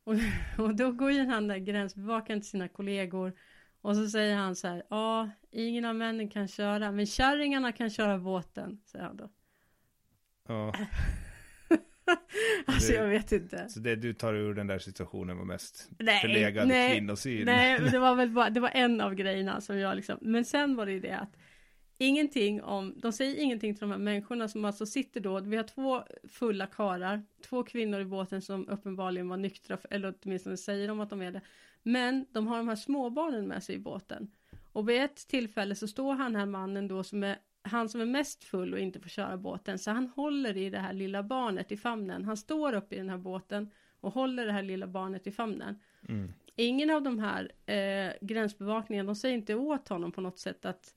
[0.08, 0.16] Och,
[0.66, 3.34] och då går ju han där gränsbevakaren till sina kollegor.
[3.82, 4.84] Och så säger han så här.
[4.90, 6.92] Ja, ingen av männen kan köra.
[6.92, 8.82] Men kärringarna kan köra båten.
[8.86, 9.30] Säger han då.
[10.48, 10.74] Ja,
[12.66, 13.70] alltså Det- jag vet inte.
[13.70, 17.46] så det du tar ur den där situationen var mest Nej, förlegad nej, kvinnosyn.
[17.46, 20.76] Nej, det var väl bara, det var en av grejerna som jag liksom, men sen
[20.76, 21.38] var det ju det att
[21.98, 25.64] ingenting om, de säger ingenting till de här människorna som alltså sitter då, vi har
[25.64, 31.00] två fulla karar, två kvinnor i båten som uppenbarligen var nyktra, eller åtminstone säger de
[31.00, 31.42] att de är det.
[31.84, 34.32] Men de har de här småbarnen med sig i båten.
[34.72, 38.06] Och vid ett tillfälle så står han här mannen då som är han som är
[38.06, 41.72] mest full och inte får köra båten, så han håller i det här lilla barnet
[41.72, 42.26] i famnen.
[42.26, 45.80] Han står upp i den här båten och håller det här lilla barnet i famnen.
[46.10, 46.34] Mm.
[46.56, 50.96] Ingen av de här eh, gränsbevakningen, de säger inte åt honom på något sätt att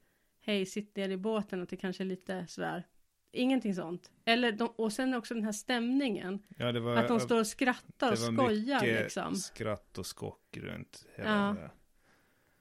[0.51, 2.87] hej, sitt ner i båten, att det kanske är lite sådär.
[3.33, 4.11] Ingenting sånt.
[4.25, 6.43] Eller de, och sen också den här stämningen.
[6.57, 9.37] Ja, det var, Att de står och skrattar och skojar liksom.
[9.37, 11.71] skratt och skock runt hela Ja.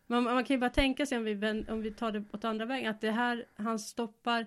[0.07, 2.65] Man, man kan ju bara tänka sig om vi, om vi tar det åt andra
[2.65, 4.45] vägen, att det här, han stoppar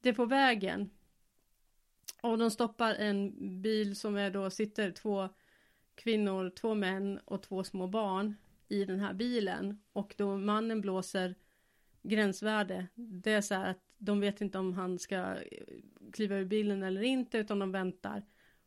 [0.00, 0.90] det på vägen.
[2.22, 5.28] Och de stoppar en bil som är då, sitter två
[5.94, 8.34] kvinnor, två män och två små barn
[8.68, 9.80] i den här bilen.
[9.92, 11.34] Och då mannen blåser
[12.04, 12.86] gränsvärde.
[12.94, 15.36] Det är så här att de vet inte om han ska eh,
[16.12, 18.22] kliva ur bilen eller inte, utan de väntar.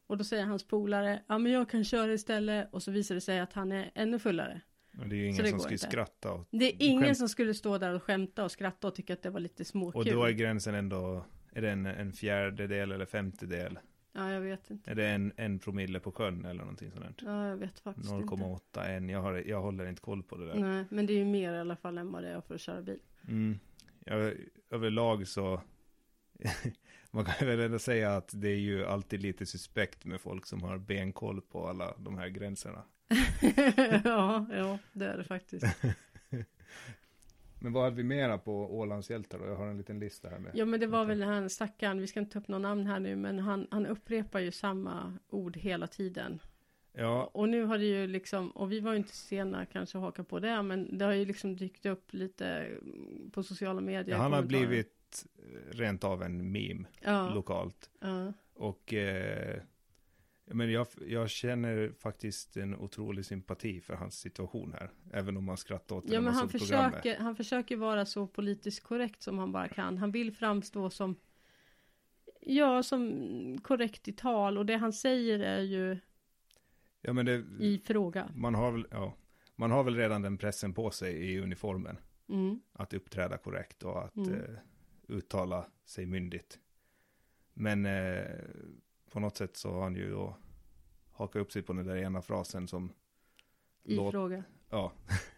[0.08, 2.74] Och då säger hans polare, ja men jag kan köra istället.
[2.74, 4.62] Och så visar det sig att han är ännu fullare.
[5.00, 5.88] Och det är ju ingen som skulle inte.
[5.88, 6.48] skratta åt.
[6.52, 7.18] Det är ingen Skämt.
[7.18, 10.00] som skulle stå där och skämta och skratta och tycka att det var lite småkul.
[10.00, 13.80] Och då är gränsen ändå, är det en, en fjärdedel eller femtedel?
[14.18, 14.92] Ja, jag vet inte.
[14.92, 17.22] Är det en, en promille på sjön eller någonting sånt?
[17.26, 18.36] Ja, jag vet faktiskt inte.
[18.36, 20.56] 0,81, jag, har, jag håller inte koll på det där.
[20.56, 22.62] Nej, men det är ju mer i alla fall än vad det är för att
[22.62, 23.00] köra bil.
[23.28, 23.60] Mm.
[24.70, 25.62] Överlag så,
[27.12, 30.64] man kan väl ändå säga att det är ju alltid lite suspekt med folk som
[30.64, 32.84] har benkoll på alla de här gränserna.
[34.04, 35.66] ja, ja, det är det faktiskt.
[37.60, 39.46] Men vad hade vi mera på Ålandshjältar då?
[39.46, 40.52] Jag har en liten lista här med.
[40.56, 43.00] Ja, men det var väl här stackaren, vi ska inte ta upp någon namn här
[43.00, 46.40] nu, men han, han upprepar ju samma ord hela tiden.
[47.00, 50.04] Ja, Och nu har det ju liksom, och vi var ju inte sena kanske att
[50.04, 52.68] haka på det, men det har ju liksom dykt upp lite
[53.32, 54.18] på sociala medier.
[54.18, 57.90] han har blivit eh, rent av en meme ja, lokalt.
[58.00, 58.34] ja.
[58.54, 59.62] Och eh,
[60.46, 64.92] men jag, jag känner faktiskt en otrolig sympati för hans situation här.
[65.12, 66.94] Även om man skrattar åt det Ja men han programmet.
[66.94, 69.98] försöker, han försöker vara så politiskt korrekt som han bara kan.
[69.98, 71.16] Han vill framstå som
[72.42, 75.98] Ja, som korrekt i tal och det han säger är ju
[77.02, 78.30] Ja men det, i fråga.
[78.36, 79.14] man har väl, ja,
[79.56, 81.98] man har väl redan den pressen på sig i uniformen.
[82.30, 82.60] Mm.
[82.74, 84.34] Att uppträda korrekt och att Mm.
[84.34, 84.60] eh,
[85.08, 86.60] uttala sig myndigt.
[87.54, 88.26] Men eh,
[89.12, 90.38] på något sätt så har han ju då
[91.12, 92.92] hakat upp sig på den där ena frasen som
[93.84, 94.44] I låt- fråga.
[94.70, 94.92] Ja,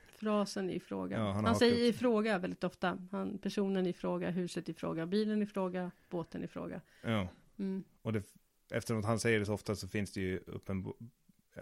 [0.07, 1.17] Frasen i fråga.
[1.19, 2.97] Ja, han han säger upp i fråga väldigt ofta.
[3.11, 6.81] Han, personen i fråga, huset i fråga, bilen i fråga, båten i fråga.
[7.03, 7.27] ja.
[7.59, 7.83] Mm.
[8.01, 8.23] Och det,
[8.71, 10.93] eftersom han säger det så ofta så finns det ju uppen,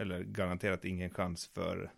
[0.00, 1.92] eller garanterat ingen chans för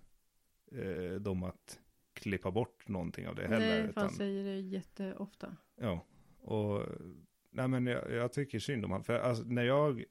[0.73, 1.81] eh, dem att
[2.13, 3.81] klippa bort någonting av det heller.
[3.81, 5.57] Nej, utan, säger det jätteofta.
[5.77, 6.05] ja,
[6.41, 6.87] och
[7.51, 9.05] nej men jag, jag tycker synd om han.
[9.05, 10.05] För alltså, när jag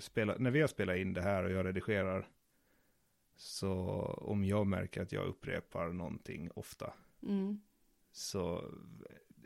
[0.00, 2.28] spelar, när vi har spelat in det här och jag redigerar
[3.36, 3.72] så
[4.20, 7.60] om jag märker att jag upprepar någonting ofta Mm.
[8.12, 8.64] så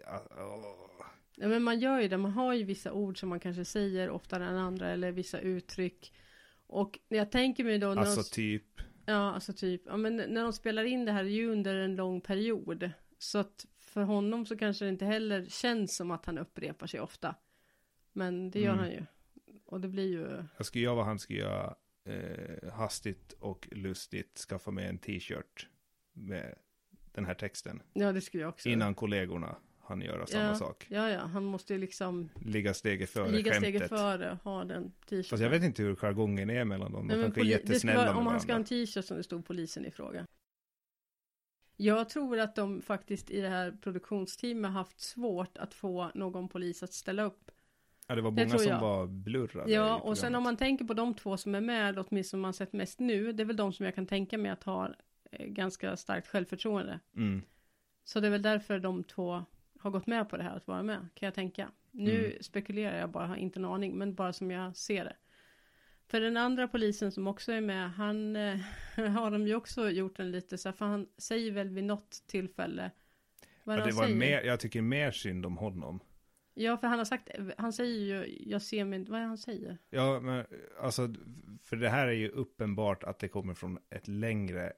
[0.07, 1.07] ja, åh.
[1.37, 2.17] Ja, men man gör ju det.
[2.17, 6.13] Man har ju vissa ord som man kanske säger oftare än andra eller vissa uttryck.
[6.67, 8.65] Och jag tänker mig då när alltså de, typ
[9.07, 9.83] Ja, alltså typ.
[9.87, 12.91] Ja, men när de spelar in det här är ju under en lång period.
[13.19, 17.01] Så att för honom så kanske det inte heller känns som att han upprepar sig
[17.01, 17.35] ofta.
[18.13, 18.79] Men det gör Mm.
[18.79, 19.05] han ju.
[19.65, 20.45] Och det blir ju...
[20.57, 21.75] Jag skulle jag vad han skulle göra
[22.09, 25.69] eh, hastigt och lustigt skaffa mig en t-shirt
[26.13, 26.55] med
[27.13, 27.83] den här texten.
[27.93, 28.69] Ja, det skulle jag också.
[28.69, 30.87] Innan kollegorna han göra samma ja, sak.
[30.89, 31.21] Ja, ja.
[31.21, 33.75] Han måste ju liksom Ligga steget före ligga skämtet.
[33.75, 35.25] steget före, ha den t-shirten.
[35.25, 37.09] Fast jag vet inte hur jargongen är mellan dem.
[37.09, 39.47] De kanske är det jättesnälla vara, Om han ska ha en t-shirt som det stod
[39.47, 40.27] polisen i fråga.
[41.77, 46.83] Jag tror att de faktiskt i det här produktionsteamet haft svårt att få någon polis
[46.83, 47.51] att ställa upp.
[48.07, 50.85] Ja, det var det många tror som var blurrade Ja, och sen om man tänker
[50.85, 53.73] på de två som är med, åtminstone man sett mest nu, det är väl de
[53.73, 54.95] som jag kan tänka mig att ha
[55.31, 57.01] eh, ganska starkt självförtroende.
[57.17, 57.43] Mm.
[58.05, 59.45] Så det är väl därför de två
[59.85, 61.71] har gått med på det här att vara med, kan jag tänka.
[61.91, 62.43] Nu Mm.
[62.43, 65.17] spekulerar jag bara, har inte en aning, men bara som jag ser det.
[66.07, 68.57] För den andra polisen som också är med, han eh,
[68.97, 72.23] har de ju också gjort en lite så här, för han säger väl vid något
[72.27, 72.91] tillfälle
[73.65, 74.17] Vad Ja, det var säger?
[74.17, 76.01] mer, jag tycker mer synd om honom.
[76.55, 79.79] Ja, för han har sagt, han säger ju, jag ser inte, vad är han säger?
[79.91, 80.45] Ja, men
[80.81, 81.15] alltså,
[81.63, 84.73] för det här är ju uppenbart att det kommer från ett längre,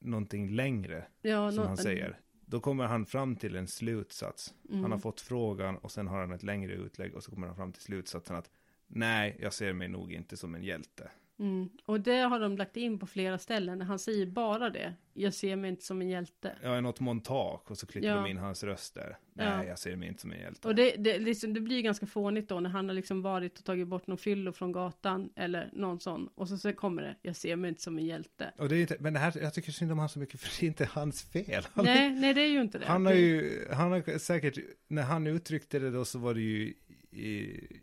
[0.00, 2.20] någonting längre, Ja, som nå- han säger.
[2.50, 4.54] Då kommer han fram till en slutsats.
[4.68, 4.82] Mm.
[4.82, 7.56] Han har fått frågan och sen har han ett längre utlägg och så kommer han
[7.56, 8.50] fram till slutsatsen att
[8.86, 11.10] nej, jag ser mig nog inte som en hjälte.
[11.38, 11.68] Mm.
[11.84, 13.80] Och det har de lagt in på flera ställen.
[13.80, 14.94] Han säger bara det.
[15.14, 16.52] Jag ser mig inte som en hjälte.
[16.62, 18.14] Ja, något montage och så klipper Ja.
[18.16, 19.18] de in hans röst där.
[19.32, 19.64] Nej, Ja.
[19.64, 20.68] jag ser mig inte som en hjälte.
[20.68, 23.64] Och det, det, liksom, det blir ganska fånigt då när han har liksom varit och
[23.64, 26.28] tagit bort någon fyllo från gatan eller någon sån.
[26.34, 28.52] Och så, så kommer det, jag ser mig inte som en hjälte.
[28.56, 30.60] Och det är inte, men det här, jag tycker synd om han så mycket för
[30.60, 31.66] det är inte hans fel.
[31.72, 32.86] Han, Nej, nej det är ju inte det.
[32.86, 36.74] han har ju, han har säkert, när han uttryckte det då så var det ju
[37.10, 37.80] i, i,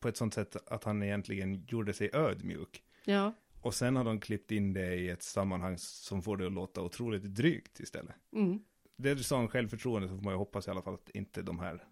[0.00, 2.82] på ett sånt sätt att han egentligen gjorde sig ödmjuk.
[3.04, 6.52] Ja, Och sen har de klippt in det i ett sammanhang som får det att
[6.52, 8.14] låta otroligt drygt istället.
[8.32, 8.58] mm.
[8.98, 11.42] Det du sa om självförtroende så får man ju hoppas i alla fall att inte
[11.42, 11.84] de här,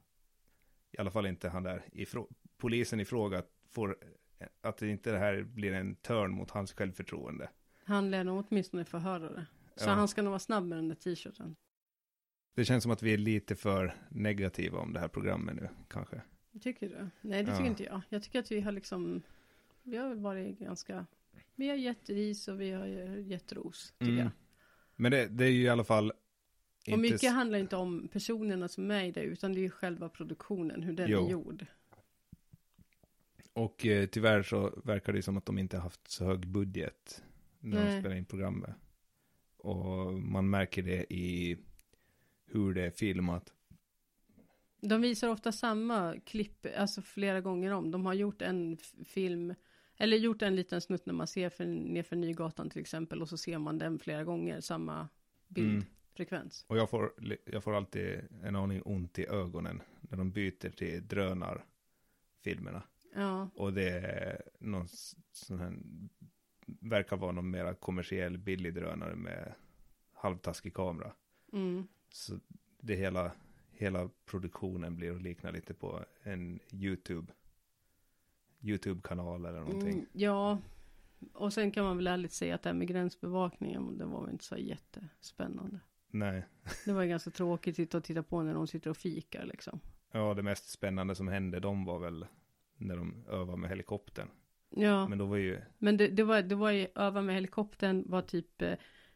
[0.92, 3.96] i alla fall inte han där, ifrå, polisen i fråga får,
[4.60, 7.50] att inte det här blir en törn mot hans självförtroende.
[7.84, 9.46] Han lär nog åtminstone få höra det.
[9.76, 9.92] Så Ja.
[9.94, 11.56] han ska nog vara snabb med den där t-shirten.
[12.54, 16.22] Det känns som att vi är lite för negativa om det här programmet nu, kanske.
[16.62, 17.08] Tycker du?
[17.20, 17.70] Nej, det tycker Ja.
[17.70, 18.00] inte jag.
[18.08, 19.22] Jag tycker att vi har liksom,
[19.82, 21.06] vi har varit ganska,
[21.54, 22.86] vi har gett ris och vi har
[23.18, 24.18] gett ros, tycker Mm.
[24.24, 24.30] jag.
[24.96, 26.18] Men det, det är ju i alla fall Och
[26.88, 30.08] inte mycket handlar inte om personerna som är i det, utan det är ju själva
[30.08, 31.26] produktionen, hur den Jo.
[31.26, 31.66] är gjord.
[33.52, 37.22] Och eh, tyvärr så verkar det som att de inte haft så hög budget
[37.60, 38.00] när de Nej.
[38.00, 38.70] spelar in programmet.
[39.56, 41.58] Och man märker det i
[42.46, 43.53] hur det är filmat.
[44.88, 47.90] De visar ofta samma klipp, alltså flera gånger om.
[47.90, 49.54] De har gjort en film,
[49.96, 53.36] eller gjort en liten snutt när man ser för, nerför Nygatan till exempel, och så
[53.36, 55.08] ser man den flera gånger, samma
[55.56, 55.74] Mm.
[56.08, 56.64] bildfrekvens.
[56.68, 57.12] Och jag får,
[57.44, 62.82] jag får alltid en aning ont i ögonen när de byter till drönarfilmerna.
[63.14, 64.88] Ja, Och det är någon
[65.32, 65.76] sån här,
[66.66, 69.54] verkar vara någon mera kommersiell billig drönare med
[70.12, 71.12] halvtaskig kamera.
[71.52, 71.86] mm.
[72.12, 72.38] Så
[72.80, 73.32] det hela,
[73.76, 77.32] hela produktionen blir att likna lite på en YouTube,
[78.60, 79.92] YouTube-kanal eller någonting.
[79.92, 80.58] Mm, ja,
[81.32, 84.30] och sen kan man väl ärligt säga att det här med gränsbevakningen, det var väl
[84.30, 85.80] inte så jättespännande.
[86.10, 86.44] Nej,
[86.84, 89.80] Det var ju ganska tråkigt att titta på när de sitter och fikar liksom.
[90.12, 92.26] ja det mest spännande som hände de var väl
[92.76, 94.28] när de övade med helikoptern.
[94.70, 98.04] Ja, men, Men då var ju, det, det, var, det var ju, öva med helikoptern
[98.06, 98.74] var typ eh,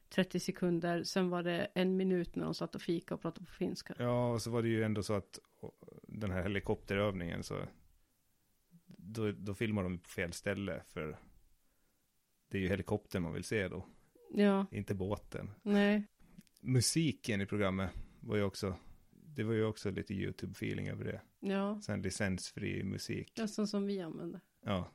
[0.08, 3.52] 30 sekunder, sen var det en minut när de satt och fika och pratade på
[3.52, 3.94] finska.
[3.98, 5.38] ja och så var det ju ändå så att
[6.02, 7.58] den här helikopterövningen så
[8.86, 11.18] då, då filmar de på fel ställe för
[12.48, 13.86] det är ju helikoptern man vill se då,
[14.34, 15.50] Ja, inte båten.
[15.62, 16.02] nej,
[16.60, 17.90] Musiken i programmet
[18.20, 18.74] var ju också,
[19.10, 21.20] det var ju också lite YouTube-feeling över det.
[21.40, 23.32] ja, Sen licensfri musik.
[23.38, 24.40] nästan som vi använder.
[24.64, 24.90] Ja,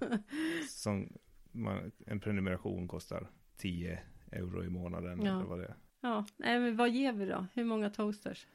[0.68, 1.12] som
[1.52, 5.22] man, en prenumeration kostar 10 euro i månaden.
[5.22, 5.36] Ja.
[5.36, 5.74] Eller vad det är.
[6.00, 7.46] ja, nej men vad ger vi då?
[7.54, 8.46] Hur många toasters?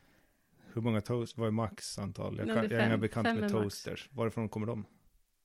[0.74, 2.38] Hur många toast, vad är max antal?
[2.38, 3.00] Jag, Nej, kan, det är jag är fem.
[3.00, 3.64] bekant Fem med är max.
[3.64, 4.10] toasters.
[4.14, 4.86] Varifrån kommer de?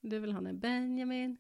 [0.03, 1.37] Är väl han är Benjamin?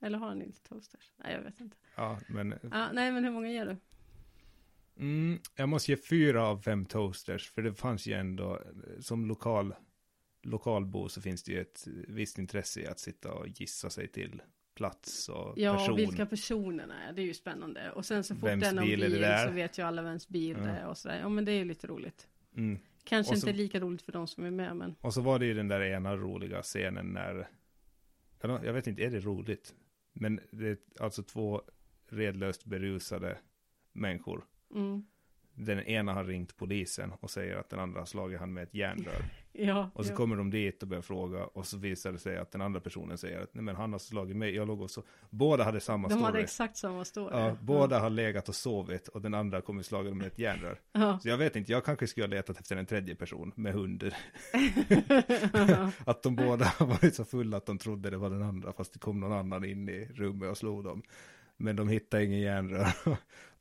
[0.00, 1.12] Eller har han inte toasters?
[1.16, 1.76] Nej, jag vet inte.
[1.96, 3.76] Ja, men Ja, nej, men hur många ger du?
[4.96, 7.50] mm, jag måste ge fyra av fem toasters.
[7.50, 8.60] För det fanns ju ändå,
[9.00, 9.74] som lokal,
[10.42, 14.42] lokalbo så finns det ju ett visst intresse i att sitta och gissa sig till
[14.74, 15.96] plats och Ja, person.
[15.96, 17.12] vilka personerna är.
[17.12, 17.90] Det är ju spännande.
[17.92, 20.56] Och sen så fort Vems det är någon bil så vet ju alla vems bil
[20.58, 20.64] Ja.
[20.64, 21.18] det är och sådär.
[21.20, 22.28] Ja, men det är ju lite roligt.
[22.56, 22.78] Mm.
[23.04, 25.46] Kanske så- inte lika roligt för de som är med, men Och så var det
[25.46, 27.48] ju den där ena roliga scenen när,
[28.42, 29.74] jag vet inte, är det roligt?
[30.12, 31.62] Men det är alltså två
[32.08, 33.38] redlöst berusade
[33.92, 34.44] människor.
[34.74, 35.06] mm.
[35.54, 38.74] Den ena har ringt polisen och säger att den andra har slagit han med ett
[38.74, 39.24] järnrör.
[39.52, 39.90] ja.
[39.94, 40.16] Och så ja.
[40.16, 43.18] kommer de dit och börjar fråga och så visar det sig att den andra personen
[43.18, 45.02] säger att nej men han har slagit mig, jag låg och så.
[45.30, 46.24] Båda hade samma De story.
[46.24, 47.38] hade exakt samma story.
[47.38, 50.80] Ja, båda har legat och sovit och den andra kommer slagen med ett järnrör.
[50.92, 51.18] Ja.
[51.22, 54.12] Så jag vet inte, jag kanske skulle ha letat efter en tredje person med hund.
[55.52, 55.90] Ja.
[56.04, 58.92] Att de båda har varit så fulla att de trodde det var den andra, fast
[58.92, 61.02] det kom någon annan in i rummet och slog dem.
[61.56, 62.88] Men de hittade ingen järnrör.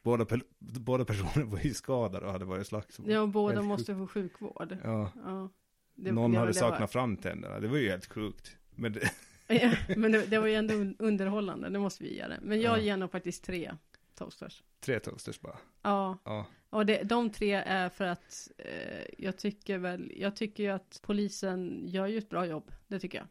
[0.04, 3.10] Båda, pe- båda personer var ju skadade och hade varit slagsmål.
[3.12, 4.78] ja, båda Helt måste få sjukvård.
[4.84, 5.50] Ja, Ja.
[5.96, 7.60] Det- någon ja, hade det saknat var- framtänderna.
[7.60, 8.58] Det var ju helt sjukt.
[8.76, 9.12] Men det,
[9.48, 12.40] Ja, men det, det var ju ändå un- underhållande, det måste vi det.
[12.42, 12.82] Men jag Ja.
[12.84, 13.72] ger nog faktiskt tre
[14.16, 14.64] toasters.
[14.80, 15.58] tre toasters bara.
[15.82, 20.64] Ja, Ja, och det, de tre är för att eh, jag tycker väl, jag tycker
[20.64, 23.28] ju att polisen gör ju ett bra jobb, det tycker jag.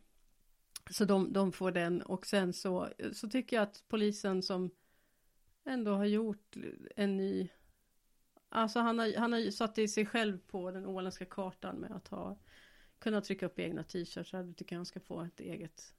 [0.94, 4.70] Så de, de får den och sen så, så tycker jag att polisen som
[5.70, 6.56] ändå har gjort
[6.96, 7.48] en ny
[8.52, 12.08] Alltså han har, han har satt i sig själv på den åländska kartan med att
[12.08, 12.38] ha
[12.98, 14.32] kunnat trycka upp egna t-shirts.
[14.32, 15.94] Jag tycker han ska få ett eget.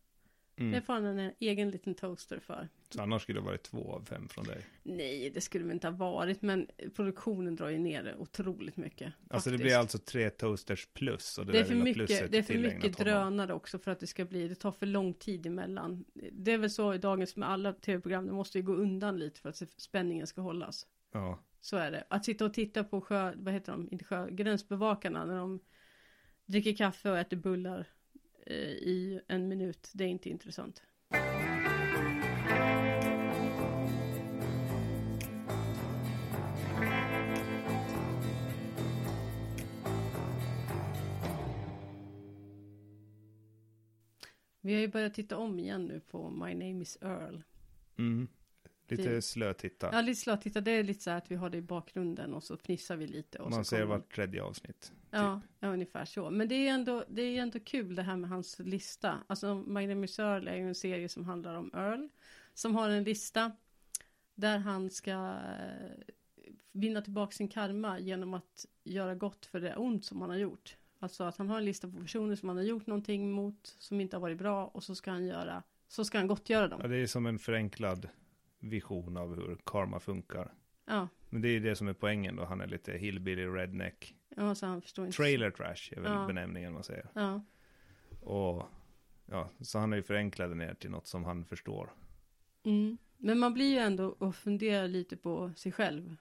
[0.58, 0.72] Mm.
[0.72, 2.70] Det får han en egen liten toaster för.
[2.90, 4.66] Så annars skulle det varit två av fem från dig.
[4.84, 9.14] Nej, det skulle det inte ha varit, men produktionen drar ju ner det otroligt mycket.
[9.30, 9.64] Alltså det faktiskt.
[9.64, 11.38] blir alltså tre toasters plus.
[11.38, 14.08] Och det, Det är för mycket, det är för mycket drönare också för att det
[14.08, 16.06] ska bli, det tar för lång tid emellan.
[16.32, 19.40] Det är väl så i dagens med alla tv-program, det måste ju gå undan lite
[19.40, 20.88] för att spänningen ska hållas.
[21.12, 22.04] Ja, Så är det.
[22.10, 25.60] Att sitta och titta på sjö, vad heter de, inte sjö, gränsbevakarna när de
[26.46, 27.88] dricker kaffe och äter bullar
[28.46, 30.84] Eh, i en minut, det är inte intressant.
[44.64, 47.42] Vi har ju börjat titta om igen nu på My Name is Earl.
[47.98, 48.28] mm
[48.92, 49.90] lite Det- slötitta.
[49.94, 50.42] Ja, lite slött.
[50.42, 52.96] Titta, det är lite så här att vi har det i bakgrunden och så fnissar
[52.96, 53.40] vi lite.
[53.40, 54.92] Och Man ser vart tredje avsnitt.
[55.12, 56.30] Ja, ja, ungefär så.
[56.30, 59.18] Men det är ändå, det är ändå kul det här med hans lista.
[59.28, 62.08] Alltså, My Name is Earl är ju en serie som handlar om Earl.
[62.54, 63.52] Som har en lista
[64.36, 66.14] där han ska eh,
[66.72, 70.78] vinna tillbaka sin karma genom att göra gott för det ont som han har gjort.
[71.00, 74.02] Alltså att han har en lista på personer som han har gjort någonting mot, som
[74.02, 76.80] inte har varit bra och så ska han göra, så ska han gottgöra dem.
[76.84, 78.10] Ja, det är som en förenklad
[78.62, 80.54] vision av hur karma funkar.
[80.86, 82.46] Ja, Men det är det som är poängen då.
[82.46, 84.16] Han är lite hillbilly redneck.
[84.30, 85.16] ja så han förstår inte.
[85.18, 86.28] Trailer trash är väl Ja.
[86.28, 87.10] benämningen man säger.
[87.16, 87.44] Ja,
[88.22, 88.64] Och
[89.26, 91.94] ja, så han är ju förenklad ner till något som han förstår.
[92.64, 92.98] mm.
[93.18, 96.16] Men man blir ju ändå och funderar lite på sig själv.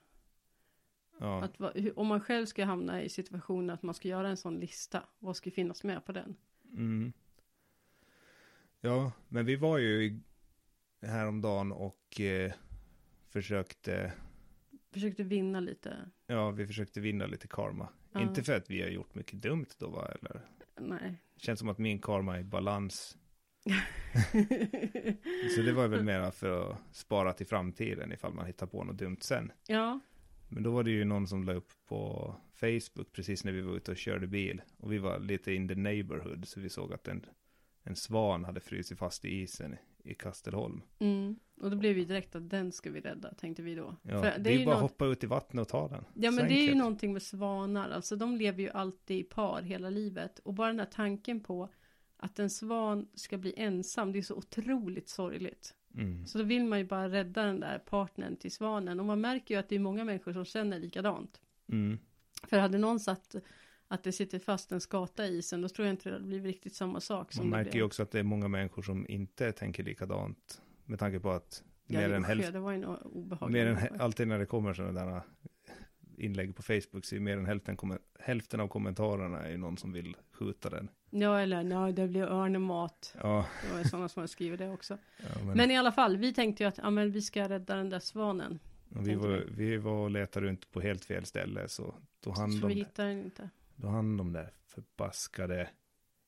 [1.19, 1.57] Ja, Att,
[1.95, 5.35] om man själv ska hamna i situationen att man ska göra en sån lista, vad
[5.37, 6.35] ska finnas med på den?
[6.73, 7.13] mm.
[8.81, 10.19] ja men vi var ju
[11.01, 12.51] häromdagen och eh,
[13.29, 14.13] försökte,
[14.93, 16.09] Försökte vinna lite.
[16.27, 17.89] ja vi försökte vinna lite karma.
[18.11, 18.21] Ja.
[18.21, 20.41] Inte för att vi har gjort mycket dumt då va, eller?
[20.79, 21.15] Nej.
[21.37, 23.17] Känns som att min karma är i balans.
[25.55, 28.97] Så det var väl mera för att spara till framtiden ifall man hittar på något
[28.97, 29.51] dumt sen.
[29.67, 29.99] ja,
[30.49, 33.75] Men då var det ju någon som la upp på Facebook precis när vi var
[33.75, 34.61] ute och körde bil.
[34.77, 37.25] Och vi var lite in the neighborhood så vi såg att en,
[37.83, 40.81] en svan hade frusit fast i isen i Kastelholm.
[40.99, 41.35] mm.
[41.61, 43.95] och då blev vi direkt att den ska vi rädda, tänkte vi då.
[44.01, 46.05] Ja, För det är ju bara något- hoppa ut i vattnet och ta den.
[46.13, 49.23] Ja Så men det är ju någonting med svanar, alltså de lever ju alltid i
[49.23, 50.39] par hela livet.
[50.39, 51.69] Och bara den här tanken på
[52.17, 55.75] att en svan ska bli ensam, det är så otroligt sorgligt.
[55.95, 56.25] Mm.
[56.25, 58.99] Så då vill man ju bara rädda den där partnern till svanen.
[58.99, 61.41] Och man märker ju att det är många människor som känner likadant.
[61.71, 61.99] Mm.
[62.47, 63.35] För hade någon satt
[63.91, 66.75] att det sitter fast en skata i isen, då tror jag inte det blivit riktigt
[66.75, 69.83] samma sak som Man märker ju också att det är många människor som inte tänker
[69.83, 70.61] likadant.
[70.85, 74.27] Med tanke på att Ja, mer än hälften Det var en obehaglig Mer än, alltid
[74.27, 75.21] när det kommer sådana där
[76.17, 77.77] inlägg på Facebook så är mer än hälften,
[78.19, 80.89] hälften av kommentarerna är någon som vill skjuta den.
[81.09, 83.15] Ja, eller nej, det blir örnemat.
[83.21, 84.97] Ja, Det var sådana som har skrivit det också.
[85.17, 87.75] ja men, Men i alla fall, vi tänkte ju att ja, men vi ska rädda
[87.75, 88.59] den där svanen.
[88.89, 92.67] vi, var, vi var och letade runt på helt fel ställe så då hann, Så
[92.67, 93.49] vi de, hittar den inte.
[93.81, 95.69] Då hann de där förbaskade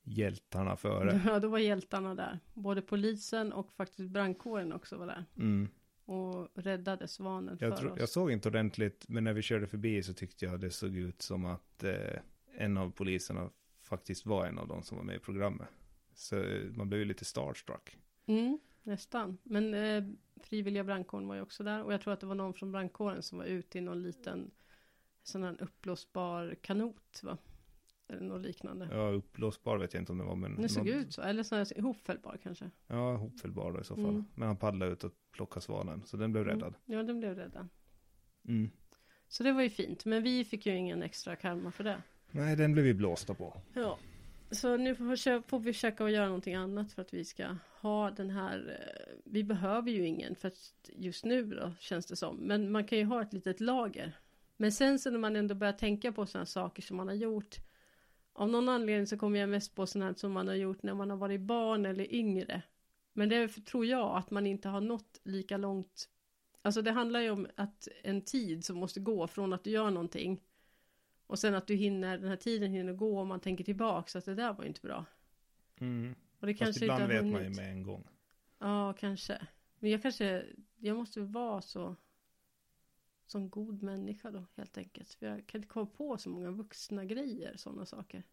[0.04, 1.22] hjältarna före.
[1.26, 2.40] Ja, då var hjältarna där.
[2.54, 5.26] Både polisen och faktiskt brandkåren också var där.
[5.38, 5.70] Mm.
[6.06, 8.00] Och räddade svanen Jag, för tror, oss.
[8.00, 11.22] jag såg inte ordentligt, men när vi körde förbi så tyckte jag det såg ut
[11.22, 12.20] som att eh,
[12.58, 13.50] en av poliserna
[13.82, 15.68] faktiskt var en av de som var med i programmet.
[16.14, 17.98] Så eh, man blev ju lite starstruck.
[18.26, 19.38] Mm, nästan.
[19.44, 20.04] Men eh,
[20.44, 21.84] frivilliga brandkåren var ju också där.
[21.84, 24.52] Och jag tror att det var någon från brandkåren som var ute i någon liten
[25.24, 27.38] sån här uppblåsbar kanot va?
[28.08, 28.88] Eller något liknande.
[28.92, 30.62] Ja, uppblåsbar vet jag inte om det var, men...
[30.62, 31.22] Det såg någon- ut så.
[31.22, 32.70] Eller sån här ihopfällbar kanske.
[32.88, 34.06] Ja, hopfällbar då i så fall.
[34.06, 34.26] Mm.
[34.36, 36.74] Men han paddlade ut och plockade svanen, så den blev räddad.
[36.88, 36.98] Mm.
[37.00, 37.68] Ja, den blev räddad.
[38.48, 38.70] Mm.
[39.28, 40.06] Så det var ju fint.
[40.06, 42.02] Men vi fick ju ingen extra karma för det.
[42.32, 43.62] Nej, den blev vi blåsta på.
[43.74, 43.98] Ja.
[44.52, 48.30] Så nu får vi försöka att göra någonting annat för att vi ska ha den
[48.30, 48.80] här.
[48.80, 52.38] eh, Vi behöver ju ingen för att just nu då känns det som.
[52.38, 54.18] Men man kan ju ha ett litet lager.
[54.58, 57.56] Men sen så när man ändå börjar tänka på sådana saker som man har gjort.
[58.34, 60.94] Av någon anledning så kommer jag mest på sådana här som man har gjort när
[60.94, 62.62] man har varit barn eller yngre.
[63.14, 66.10] Men det tror jag att man inte har nått lika långt.
[66.62, 69.90] Alltså det handlar ju om att en tid som måste gå från att du gör
[69.92, 70.42] någonting.
[71.28, 74.18] Och sen att du hinner, den här tiden hinner gå och man tänker tillbaka så
[74.18, 75.06] att det där var inte bra.
[75.80, 76.16] Mm.
[76.40, 78.08] Och det Fast kanske inte ibland har vet man ju med en gång.
[78.60, 79.48] Ja, kanske.
[79.80, 80.46] Men jag kanske,
[80.78, 81.96] jag måste vara så
[83.26, 85.14] som god människa då helt enkelt.
[85.14, 88.24] För jag kan inte komma på så många vuxna grejer, sådana saker.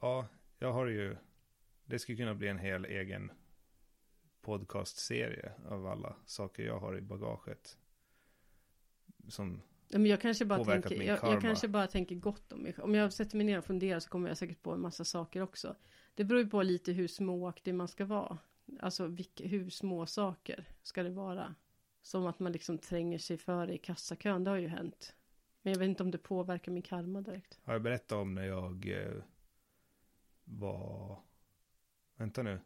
[0.00, 0.28] Ja,
[0.58, 1.16] jag har ju...
[1.84, 3.32] Det skulle kunna bli en hel egen
[4.40, 7.78] podcastserie av alla saker jag har i bagaget.
[9.28, 11.32] Som Ja, Men jag kanske bara tänker, min jag, karma.
[11.32, 12.74] jag kanske bara tänker gott om mig.
[12.78, 15.40] Om jag sätter mig ner och funderar så kommer jag säkert på en massa saker
[15.40, 15.76] också.
[16.14, 18.38] Det beror ju på lite hur småaktig man ska vara.
[18.80, 21.54] Alltså vilka, hur små saker ska det vara.
[22.08, 25.16] Som att man liksom tränger sig före i kassakön, det har ju hänt.
[25.62, 27.60] Men jag vet inte om det påverkar min karma direkt.
[27.62, 29.22] Har jag berättat om när jag eh,
[30.44, 31.20] var...
[32.16, 32.60] Vänta nu.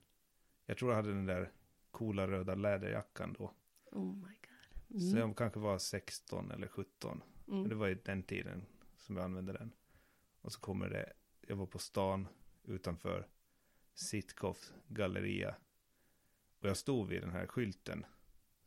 [0.67, 1.53] Jag tror jag hade den där
[1.91, 3.53] coola röda läderjackan då.
[3.91, 4.35] Oh my
[4.89, 5.01] god.
[5.03, 5.29] Så Mm.
[5.29, 7.23] jag kanske var 16 eller 17.
[7.49, 7.69] Mm.
[7.69, 8.67] Det var ju den tiden
[8.97, 9.73] som jag använde den.
[10.41, 12.29] Och så kommer det, jag var på stan
[12.65, 13.29] utanför
[13.95, 15.55] Sitkoff galleria.
[16.61, 18.07] Och jag stod vid den här skylten.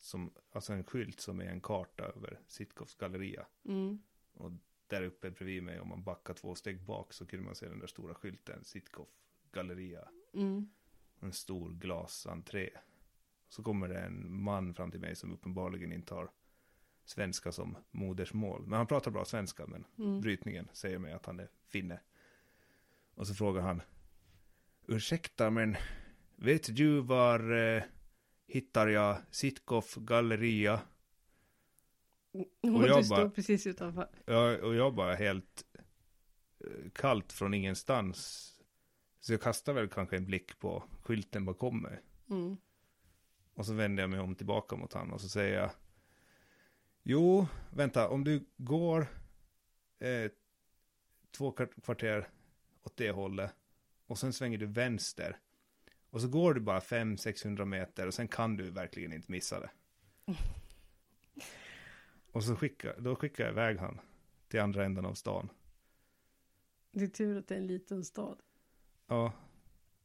[0.06, 3.46] Som, alltså en skylt som är en karta över Sitkoffs galleria.
[3.64, 4.00] Mm.
[4.34, 4.52] Och
[4.88, 7.80] där uppe bredvid mig, om man backar två steg bak så kunde man se den
[7.80, 9.10] där stora skylten, Sitkoff
[9.52, 10.08] galleria.
[10.34, 10.70] Mm.
[11.20, 12.70] En stor glasentré.
[13.50, 16.32] Så kommer det en man fram till mig som uppenbarligen inte har
[17.06, 18.62] svenska som modersmål.
[18.68, 20.22] Men han pratar bra svenska, men Mm.
[20.22, 22.00] brytningen säger mig att han är finne.
[23.14, 23.82] Och så frågar han.
[24.88, 25.76] Ursäkta, men
[26.36, 27.84] vet du var eh,
[28.48, 30.82] hittar jag Sitkoff galleria?
[32.32, 32.42] Och,
[32.76, 34.08] Och jag bara- precis utanför.
[34.26, 35.66] Ja, och jag bara helt
[36.60, 38.52] eh, kallt från ingenstans.
[39.20, 42.02] Så jag kastar väl kanske en blick på skylten bakom mig.
[42.30, 42.58] Mm.
[43.54, 45.72] Och så vänder jag mig om tillbaka mot honom och så säger jag.
[47.04, 49.02] Jo, vänta, om du går
[50.00, 50.32] eh,
[51.32, 52.30] två kvart- kvarter
[52.84, 53.56] åt det hållet.
[54.08, 55.40] Och sen svänger du vänster.
[56.16, 59.70] Och så går du bara 500-600 meter och sen kan du verkligen inte missa det.
[62.32, 64.00] Och så skickar, då skickar jag iväg han
[64.48, 65.50] till andra änden av stan.
[66.92, 68.40] Det är tur att det är en liten stad.
[69.08, 69.34] Ja,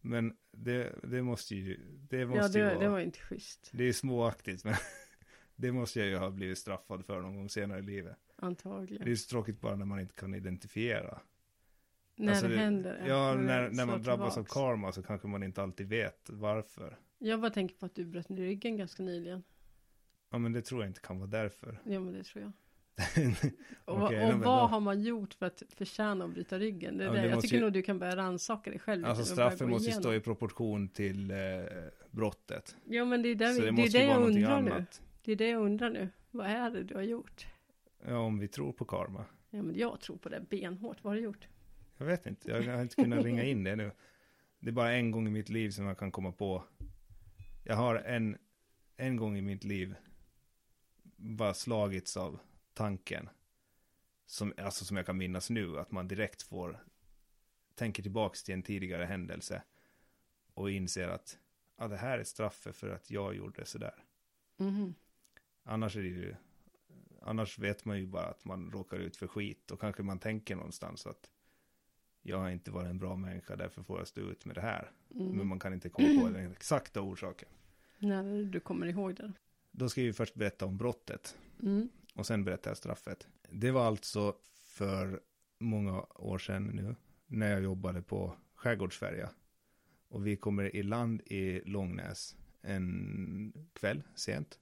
[0.01, 1.81] men det, det måste ju,
[2.11, 2.85] det måste Ja, ju det, vara...
[2.85, 3.71] det var inte schysst.
[3.73, 4.75] Det är småaktigt, men
[5.57, 8.19] det måste jag ju ha blivit straffad för någon gång senare i livet.
[8.37, 9.05] Antagligen.
[9.05, 11.21] Det är så tråkigt bara när man inte kan identifiera.
[12.21, 13.03] När Alltså det, händer.
[13.07, 14.53] Ja, när, när man drabbas av tillbaks.
[14.53, 16.99] karma så kanske man inte alltid vet varför.
[17.19, 19.43] Jag bara tänker på att du bröt ryggen ganska nyligen.
[20.31, 21.81] Ja, men det tror jag inte kan vara därför.
[21.85, 22.53] Ja, men det tror jag.
[23.85, 26.59] Och, Okej, och nej, men vad då- har man gjort för att förtjäna att bryta
[26.59, 26.99] ryggen?
[26.99, 27.29] Det är Ja, det.
[27.29, 29.05] Jag tycker ju- nog du kan börja rannsaka dig själv.
[29.07, 30.15] Alltså och straffen måste ju stå igenom.
[30.21, 31.37] i proportion till eh,
[32.11, 32.77] brottet.
[32.85, 34.71] Ja, men det är där vi, det det är det jag undrar nu.
[34.73, 35.03] annat.
[35.25, 36.09] Det är det jag undrar nu.
[36.31, 37.47] Vad är det du har gjort?
[38.07, 39.25] Ja, om vi tror på karma.
[39.51, 41.05] Ja, men jag tror på det benhårt.
[41.05, 41.49] Vad har du gjort?
[42.01, 43.93] Jag vet inte, jag har inte kunnat ringa in det nu.
[44.59, 46.65] Det är bara en gång i mitt liv som jag kan komma på.
[47.65, 48.39] Jag har en,
[48.97, 49.95] en gång i mitt liv
[51.17, 52.39] bara slagits av
[52.75, 53.29] tanken.
[54.27, 56.85] Som, alltså som jag kan minnas nu, att man direkt får
[57.75, 59.63] tänker tillbaks till en tidigare händelse
[60.55, 61.39] och inser att
[61.77, 64.05] ja, det här är straffet för att jag gjorde sådär.
[64.57, 64.95] Mhm.
[65.63, 66.35] Annars är det ju,
[67.23, 70.57] annars vet man ju bara att man råkar ut för skit och kanske man tänker
[70.57, 71.31] någonstans att
[72.23, 74.91] jag har inte varit en bra människa, därför får jag stå ut med det här.
[75.15, 75.27] Mm.
[75.37, 77.49] Men man kan inte komma på den exakta orsaken.
[77.99, 79.33] När du kommer ihåg det.
[79.71, 81.89] Då ska vi först berätta om brottet Mm.
[82.15, 83.27] och sen berättar jag straffet.
[83.51, 85.21] Det var alltså för
[85.59, 86.97] många år sedan nu
[87.27, 89.31] när jag jobbade på skärgårdsfärja.
[90.09, 94.59] Och vi kommer i land i Långnäs en kväll sent.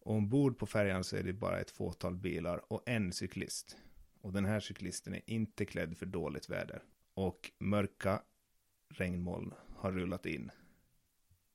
[0.00, 3.76] Och ombord på färjan så är det bara ett fåtal bilar och en cyklist.
[4.28, 6.82] Och den här cyklisten är inte klädd för dåligt väder.
[7.14, 8.22] Och mörka
[8.88, 10.50] regnmoln har rullat in.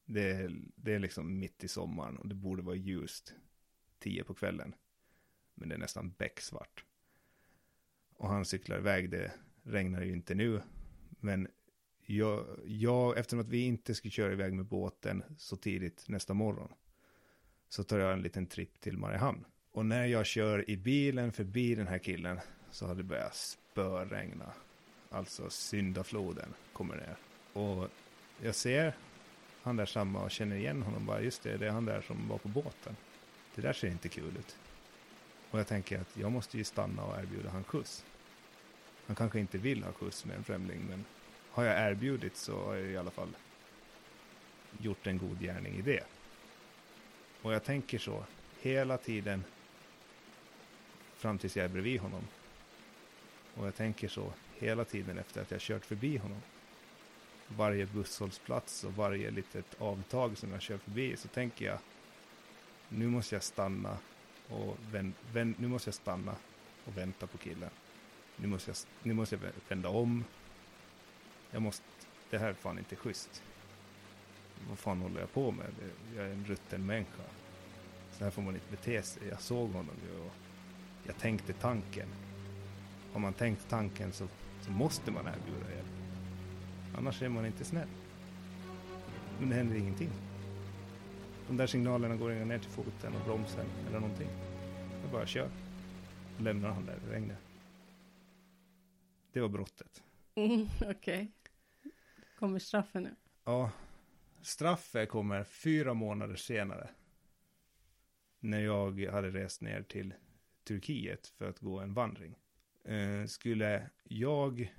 [0.05, 3.35] Det är, det är liksom mitt i sommaren och det borde vara ljust
[3.99, 4.75] tio på kvällen.
[5.55, 6.85] Men det är nästan becksvart.
[8.15, 9.31] Och han cyklar iväg, det
[9.63, 10.61] regnar ju inte nu.
[11.09, 11.47] Men
[12.05, 16.73] jag, jag, eftersom att vi inte ska köra iväg med båten så tidigt nästa morgon.
[17.69, 19.45] Så tar jag en liten tripp till Mariehamn.
[19.71, 22.39] Och när jag kör i bilen förbi den här killen
[22.73, 24.53] så har det börjat spöregna.
[25.09, 27.17] Alltså syndafloden kommer ner.
[27.53, 27.89] Och
[28.41, 28.95] jag ser
[29.61, 31.21] han där samma och känner igen honom bara.
[31.21, 32.95] Just det, det är han där som var på båten.
[33.55, 34.57] Det där ser inte kul ut.
[35.51, 38.05] Och jag tänker att jag måste ju stanna och erbjuda han skjuts.
[39.07, 41.05] Han kanske inte vill ha skjuts med en främling, men
[41.51, 43.35] har jag erbjudit så har jag i alla fall
[44.77, 46.03] gjort en god gärning i det.
[47.41, 48.25] Och jag tänker så
[48.61, 49.43] hela tiden
[51.15, 52.27] fram tills jag är bredvid honom.
[53.55, 56.41] Och jag tänker så hela tiden efter att jag kört förbi honom.
[57.47, 61.79] Varje busshållplats och varje litet avtag som jag kör förbi så tänker jag
[62.89, 63.97] nu måste jag stanna
[64.49, 66.35] och vänd, vänd, nu måste jag stanna
[66.85, 67.69] och vänta på killen.
[68.35, 70.23] Nu måste jag, nu måste jag vända om.
[71.51, 71.85] Jag måste,
[72.29, 73.43] det här är fan inte schysst.
[74.69, 75.65] Vad fan håller jag på med?
[76.15, 77.23] Jag är en rutten människa.
[78.11, 79.27] Så här får man inte bete sig.
[79.27, 80.31] Jag såg honom ju och
[81.03, 82.07] jag tänkte tanken.
[83.13, 84.27] Har man tänkt tanken så,
[84.61, 85.87] så måste man erbjuda hjälp.
[86.97, 87.87] Annars är man inte snäll.
[89.39, 90.09] Men det händer ingenting.
[91.47, 94.29] De där signalerna går inga ner till foten och bromsen eller någonting.
[95.01, 95.49] Jag bara kör.
[96.35, 97.37] Och lämnar han där i regnet.
[99.33, 100.03] Det var brottet.
[100.35, 100.91] Mm, Okej.
[100.91, 101.27] Okay.
[102.39, 103.15] Kommer straffen nu?
[103.43, 103.71] Ja.
[104.41, 106.89] Straffet kommer fyra månader senare.
[108.39, 110.13] När jag hade rest ner till
[110.63, 112.35] Turkiet för att gå en vandring.
[112.83, 114.73] Eh, skulle jag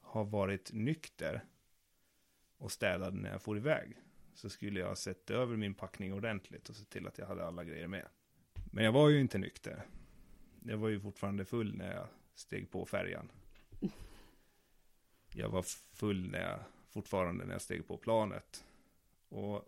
[0.00, 1.44] ha varit nykter
[2.58, 3.96] och städad när jag for iväg
[4.34, 7.46] så skulle jag ha sett över min packning ordentligt och sett till att jag hade
[7.46, 8.06] alla grejer med.
[8.70, 9.82] Men jag var ju inte nykter.
[10.64, 13.30] Jag var ju fortfarande full när jag steg på färjan.
[15.34, 15.62] Jag var
[15.92, 18.64] full när jag, fortfarande när jag steg på planet.
[19.28, 19.64] Och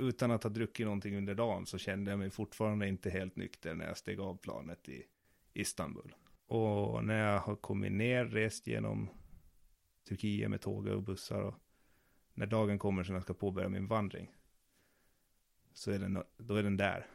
[0.00, 3.74] utan att ha druckit någonting under dagen så kände jag mig fortfarande inte helt nykter
[3.74, 5.04] när jag steg av planet i
[5.54, 6.14] Istanbul.
[6.46, 9.08] Och när jag har kommit ner, rest genom
[10.08, 11.54] Turkiet med tåg och bussar och
[12.34, 14.30] när dagen kommer som jag ska påbörja min vandring
[15.72, 17.06] så är den, då är den där.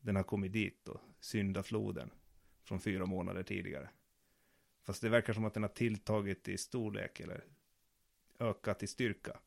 [0.00, 2.10] Den har kommit dit då, syndafloden
[2.64, 3.90] från fyra månader tidigare.
[4.82, 7.44] Fast det verkar som att den har tilltagit i storlek eller
[8.38, 9.38] ökat i styrka.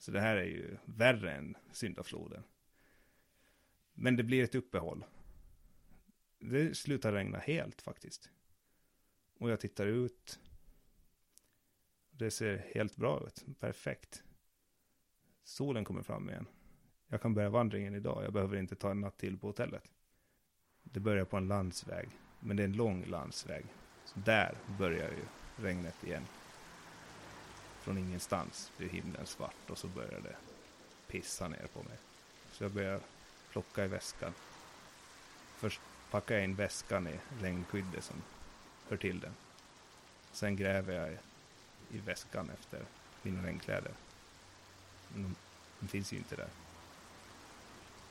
[0.00, 2.42] Så det här är ju värre än syndafloden.
[3.92, 5.04] Men det blir ett uppehåll.
[6.38, 8.30] Det slutar regna helt faktiskt.
[9.38, 10.40] Och jag tittar ut.
[12.10, 13.44] Det ser helt bra ut.
[13.60, 14.24] Perfekt.
[15.44, 16.46] Solen kommer fram igen.
[17.08, 18.24] Jag kan börja vandringen idag.
[18.24, 19.92] Jag behöver inte ta en natt till på hotellet.
[20.82, 22.08] Det börjar på en landsväg.
[22.40, 23.64] Men det är en lång landsväg.
[24.04, 25.24] Så där börjar ju
[25.56, 26.22] regnet igen.
[27.80, 30.36] Från ingenstans blir himlen svart och så börjar det
[31.06, 31.98] pissa ner på mig.
[32.52, 33.00] Så jag börjar
[33.50, 34.34] plocka i väskan.
[35.56, 38.16] Först packar jag in väskan i regnskyddet som
[38.88, 39.32] hör till den.
[40.32, 41.18] Sen gräver jag
[41.90, 42.84] i väskan efter
[43.22, 43.92] mina regnkläder.
[45.08, 45.36] Men de,
[45.80, 46.48] de finns ju inte där.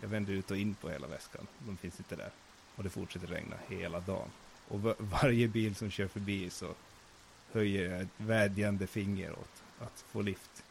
[0.01, 1.47] Jag vänder ut och in på hela väskan.
[1.59, 2.31] De finns inte där.
[2.75, 4.29] Och det fortsätter regna hela dagen.
[4.67, 6.75] Och varje bil som kör förbi så
[7.51, 10.63] höjer jag ett vädjande finger åt att få lift.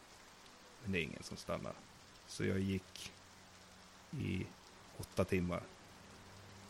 [0.83, 1.73] Men det är ingen som stannar.
[2.27, 3.11] Så jag gick
[4.19, 4.45] i
[4.97, 5.63] åtta timmar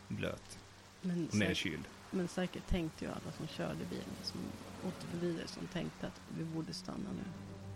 [0.08, 0.58] blöt
[1.02, 1.84] Men, och nedkyld.
[2.10, 4.40] men säkert tänkte ju alla som körde bilen, som
[4.88, 7.24] åkte förbi det, som tänkte att vi borde stanna nu.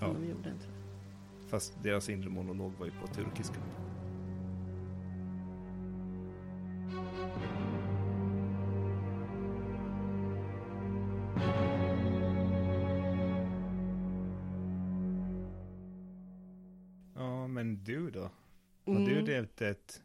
[0.00, 0.14] Men Ja.
[0.14, 1.48] de gjorde inte det.
[1.50, 3.54] Fast deras inre monolog var ju på turkiska.
[17.94, 18.30] Du då?
[18.86, 19.24] Har du Mm.
[19.24, 20.02] levt ett...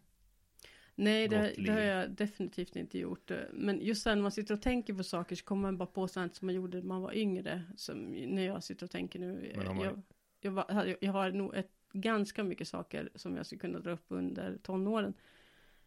[0.95, 3.31] Nej, det, det har jag definitivt inte gjort.
[3.53, 6.35] Men just när man sitter och tänker på saker så kommer man bara på sånt
[6.35, 7.63] som man gjorde när man var yngre.
[7.77, 9.53] Som när jag sitter och tänker nu.
[9.55, 10.01] Man- Jag,
[10.41, 14.05] jag, var, jag har nog ett, ganska mycket saker som jag skulle kunna dra upp
[14.07, 15.13] under tonåren.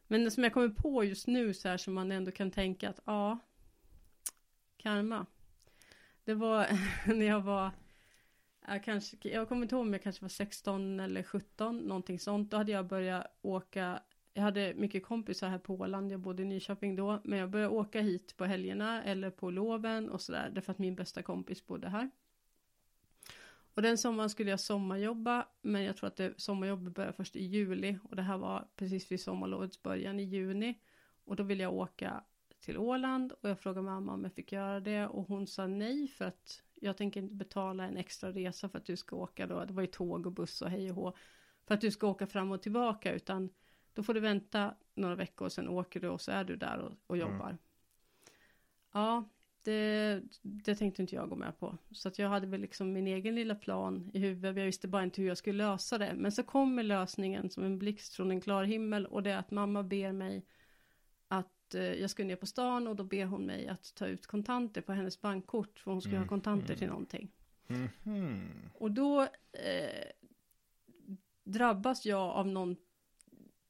[0.07, 2.89] Men det som jag kommer på just nu så här som man ändå kan tänka
[2.89, 3.39] att ja,
[4.77, 5.27] karma.
[6.25, 6.67] Det var
[7.15, 7.71] när jag var,
[8.67, 12.51] jag, kanske, jag kommer inte ihåg om jag kanske var 16 eller 17, någonting sånt.
[12.51, 14.03] Då hade jag börjat åka
[14.35, 17.75] jag hade mycket kompisar här på Åland, jag bodde i Nyköping då, men jag började
[17.75, 21.89] åka hit på helgerna eller på loven och sådär, därför att min bästa kompis bodde
[21.89, 22.11] här.
[23.75, 27.45] Och den sommaren skulle jag sommarjobba, men jag tror att det, sommarjobbet började först i
[27.45, 30.79] juli och det här var precis vid sommarlovets början i juni.
[31.25, 32.25] Och då ville jag åka
[32.61, 36.09] till Åland och jag frågade mamma om jag fick göra det och hon sa nej
[36.09, 39.65] för att jag tänker inte betala en extra resa för att du ska åka då,
[39.65, 41.13] det var ju tåg och buss och hej och hå,
[41.67, 43.51] för att du ska åka fram och tillbaka utan
[43.95, 46.79] då får du vänta några veckor och sen åker du och så är du där
[46.79, 47.59] och, och jobbar.
[48.93, 49.29] Ja,
[49.65, 51.79] det, det tänkte inte jag gå med på.
[51.91, 54.57] Så att jag hade väl liksom min egen lilla plan i huvudet.
[54.57, 56.13] Jag visste bara inte hur jag skulle lösa det.
[56.17, 59.07] Men så kommer lösningen som en blixt från en klar himmel.
[59.07, 60.45] Och det är att mamma ber mig
[61.73, 62.87] att eh, jag ska ner på stan.
[62.87, 65.79] Och då ber hon mig att ta ut kontanter på hennes bankkort.
[65.79, 66.79] För hon skulle Mm, ha kontanter mm.
[66.79, 67.33] till någonting.
[67.67, 68.49] Mhm.
[68.75, 70.07] Och då eh,
[71.45, 72.77] drabbas jag av någon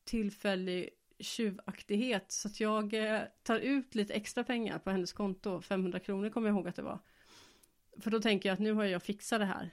[0.05, 2.33] tillfällig tjuvaktighet.
[2.33, 5.61] Så att jag eh, tar ut lite extra pengar på hennes konto.
[5.61, 6.99] 500 kronor kommer jag ihåg att det var.
[8.01, 9.71] För då tänker jag att nu har jag fixat det här.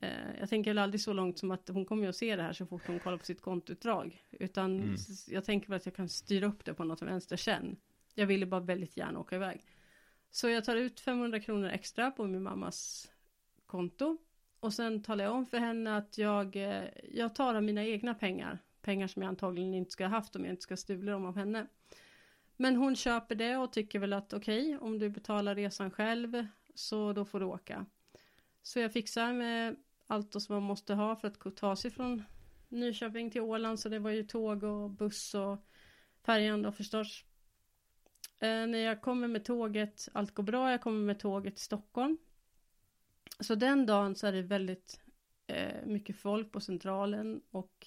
[0.00, 2.52] Eh, jag tänker väl aldrig så långt som att hon kommer att se det här
[2.52, 4.24] så fort hon kollar på sitt kontoutdrag.
[4.30, 4.96] Utan Mm.
[5.28, 7.76] jag tänker väl att jag kan styra upp det på något vänster sen.
[8.14, 9.64] Jag ville bara väldigt gärna åka iväg.
[10.30, 13.10] Så jag tar ut 500 kronor extra på min mammas
[13.66, 14.18] konto.
[14.60, 18.14] Och sen talar jag om för henne att jag, eh, jag tar av mina egna
[18.14, 18.58] pengar.
[18.82, 21.36] Pengar som jag antagligen inte skulle ha haft om jag inte ska stula dem av
[21.36, 21.66] henne.
[22.56, 26.46] Men hon köper det och tycker väl att okej, okay, om du betalar resan själv
[26.74, 27.86] så då får du åka.
[28.62, 29.76] Så jag fixar med
[30.10, 32.22] allt som man måste ha för att ta sig från
[32.68, 33.80] Nyköping till Åland.
[33.80, 35.58] Så det var ju tåg och buss och
[36.22, 37.24] färjan då förstås.
[38.38, 42.18] Eh, när jag kommer med tåget, allt går bra, jag kommer med tåget till Stockholm.
[43.40, 45.00] Så den dagen så är det väldigt
[45.46, 47.86] eh, mycket folk på centralen och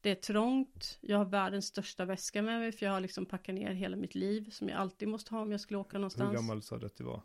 [0.00, 0.98] det är trångt.
[1.00, 4.14] Jag har världens största väska med mig för jag har liksom packat ner hela mitt
[4.14, 6.30] liv som jag alltid måste ha om jag skulle åka någonstans.
[6.30, 7.22] Hur gammal sa du att du var?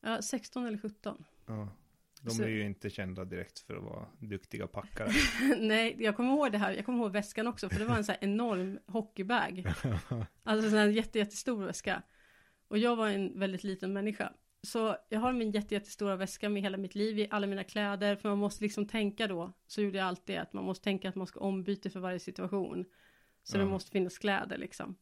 [0.00, 1.24] Ja, 16 eller 17.
[1.46, 1.68] Ja.
[2.20, 2.42] De så...
[2.42, 5.10] är ju inte kända direkt för att vara duktiga packare.
[5.58, 6.72] Nej, jag kommer ihåg det här.
[6.72, 9.64] Jag kommer ihåg väskan också, för det var en sån här enorm hockeybag.
[10.42, 12.02] alltså en jätte, jättestor väska.
[12.68, 14.32] Och jag var en väldigt liten människa.
[14.62, 18.16] Så jag har min jätte, jättestora väska med hela mitt liv i alla mina kläder.
[18.16, 21.14] För man måste liksom tänka då, så gjorde jag alltid, att man måste tänka att
[21.14, 22.84] man ska ombyta för varje situation.
[23.42, 23.66] Så mm.
[23.66, 24.96] det måste finnas kläder liksom.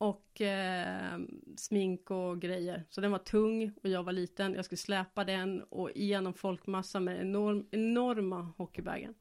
[0.00, 1.18] Och eh,
[1.56, 2.84] smink och grejer.
[2.90, 4.54] Så den var tung och jag var liten.
[4.54, 9.14] Jag skulle släpa den och igenom folkmassan med enorm, enorma hockeybagen.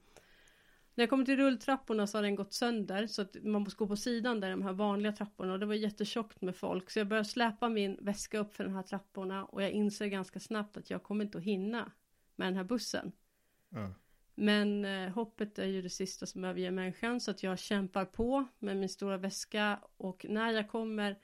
[0.96, 3.88] När jag kom till rulltrapporna så har den gått sönder så att man måste gå
[3.88, 7.08] på sidan där de här vanliga trapporna och det var jättetjockt med folk så jag
[7.08, 10.90] började släpa min väska upp för de här trapporna och jag inser ganska snabbt att
[10.90, 11.92] jag kommer inte att hinna
[12.36, 13.12] med den här bussen.
[13.72, 13.94] Mm.
[14.42, 18.48] Men eh, hoppet är ju det sista som överger människan så att jag kämpar på
[18.60, 21.20] med min stora väska och när jag kommer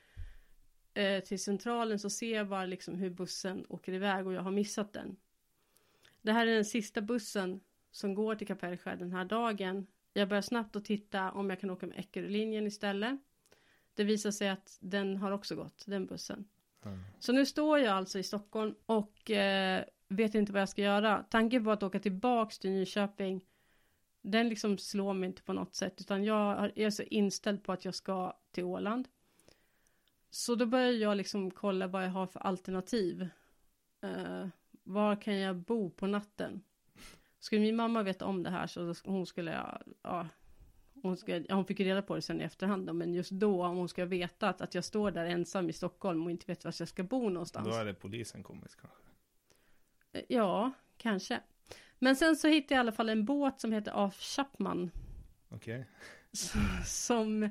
[0.93, 4.51] eh, till centralen så ser jag bara liksom hur bussen åker iväg och jag har
[4.51, 5.15] missat den.
[6.21, 7.59] Det här är den sista bussen
[7.91, 9.87] som går till Kapellskär den här dagen.
[10.13, 13.19] Jag börjar snabbt att titta om jag kan åka med Eckerölinjen istället.
[13.93, 16.47] Det visar sig att den har också gått, den bussen.
[16.85, 16.99] Mm.
[17.19, 21.25] Så nu står jag alltså i Stockholm och eh, vet inte vad jag ska göra.
[21.29, 23.45] Tanken på att åka tillbaks till Nyköping,
[24.21, 27.85] den liksom slår mig inte på något sätt, utan jag är så inställd på att
[27.85, 29.07] jag ska till Åland.
[30.29, 33.29] Så då börjar jag liksom kolla vad jag har för alternativ.
[34.05, 34.47] Uh,
[34.83, 36.61] var kan jag bo på natten?
[37.39, 40.27] Skulle min mamma veta om det här så hon skulle, ja,
[41.01, 43.65] hon, ska, ja, hon fick reda på det sen i efterhand då, men just då
[43.65, 46.65] om hon ska veta att, att jag står där ensam i Stockholm och inte vet
[46.65, 47.67] var jag ska bo någonstans.
[47.67, 49.04] Då är det polisen komiskt kanske.
[50.27, 51.41] Ja, kanske.
[51.99, 54.91] Men sen så hittade jag i alla fall en båt som heter Af Chapman.
[55.49, 55.79] Okej.
[55.79, 55.85] Okay.
[56.85, 57.49] Som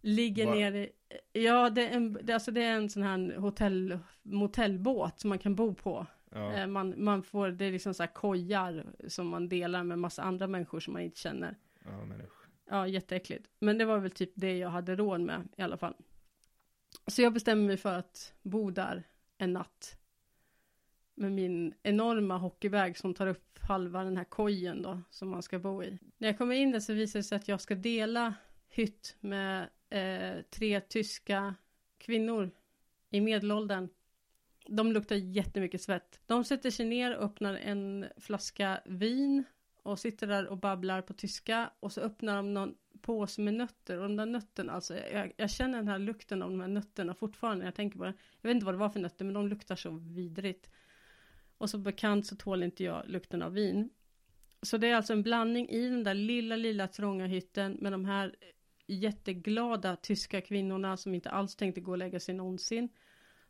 [0.00, 0.54] ligger Var...
[0.54, 0.88] nere
[1.32, 5.38] Ja, det är, en, det, alltså det är en sån här hotell, motellbåt som man
[5.38, 6.06] kan bo på.
[6.30, 6.52] Ja.
[6.52, 10.22] Eh, man, man får, det är liksom så här kojar som man delar med massa
[10.22, 11.56] andra människor som man inte känner.
[11.84, 12.22] Ja, men
[12.70, 13.50] Ja, jätteäckligt.
[13.58, 15.94] Men det var väl typ det jag hade råd med i alla fall.
[17.06, 19.02] Så jag bestämmer mig för att bo där
[19.38, 19.97] en natt
[21.18, 25.58] med min enorma hockeyväg som tar upp halva den här kojen då som man ska
[25.58, 25.98] bo i.
[26.18, 28.34] När jag kommer in där så visar det sig att jag ska dela
[28.68, 31.54] hytt med eh, tre tyska
[31.98, 32.50] kvinnor
[33.10, 33.88] i medelåldern.
[34.66, 36.20] De luktar jättemycket svett.
[36.26, 39.44] De sätter sig ner och öppnar en flaska vin
[39.82, 43.96] och sitter där och babblar på tyska och så öppnar de någon påse med nötter
[43.96, 47.14] och de där nötterna, alltså jag, jag, känner den här lukten av de här nötterna
[47.14, 48.14] fortfarande när jag tänker på det.
[48.40, 50.70] Jag vet inte vad det var för nötter men de luktar så vidrigt.
[51.58, 53.90] Och som bekant så tål inte jag lukten av vin.
[54.62, 58.04] Så det är alltså en blandning i den där lilla, lilla trånga hytten med de
[58.04, 58.36] här
[58.86, 62.88] jätteglada tyska kvinnorna som inte alls tänkte gå och lägga sig någonsin.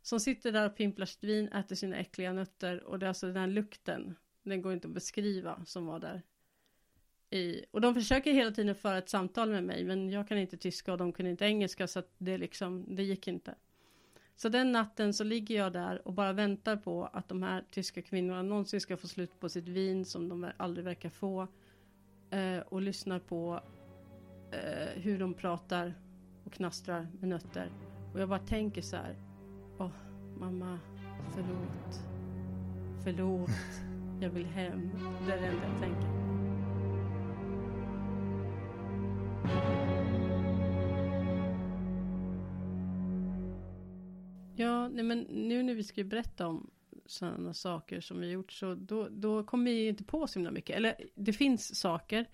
[0.01, 3.27] Som sitter där och pimplar sitt vin, äter sina äckliga nötter och det är alltså
[3.27, 6.23] den här lukten, den går inte att beskriva som var där.
[7.29, 10.57] I, och de försöker hela tiden föra ett samtal med mig men jag kan inte
[10.57, 13.55] tyska och de kunde inte engelska så att det liksom, det gick inte.
[14.41, 18.01] Så den natten så ligger jag där och bara väntar på att de här tyska
[18.01, 21.47] kvinnorna någonsin ska få slut på sitt vin som de aldrig verkar få.
[22.29, 23.61] Eh, och lyssnar på
[24.51, 25.93] eh, hur de pratar
[26.45, 27.71] och knastrar med nötter.
[28.13, 29.15] Och jag bara tänker så här.
[29.77, 29.91] Åh, oh,
[30.39, 30.79] mamma,
[31.35, 31.99] förlåt.
[33.03, 33.81] Förlåt.
[34.21, 34.91] Jag vill hem.
[35.27, 36.28] Det är det enda jag tänker.
[44.99, 46.69] Nej men nu när vi ska berätta om
[47.05, 50.75] sådana saker som vi gjort så då, då kommer vi inte på så himla mycket.
[50.75, 52.25] Eller det finns saker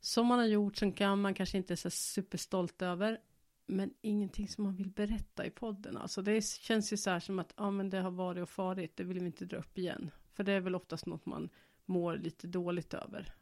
[0.00, 3.20] som man har gjort som kan man kanske inte är så superstolt över.
[3.66, 5.96] Men ingenting som man vill berätta i podden.
[5.96, 8.96] Alltså det känns ju så här som att ja men det har varit och farit.
[8.96, 10.10] Det vill vi inte dra upp igen.
[10.32, 11.48] För det är väl oftast något man
[11.84, 13.34] mår lite dåligt över.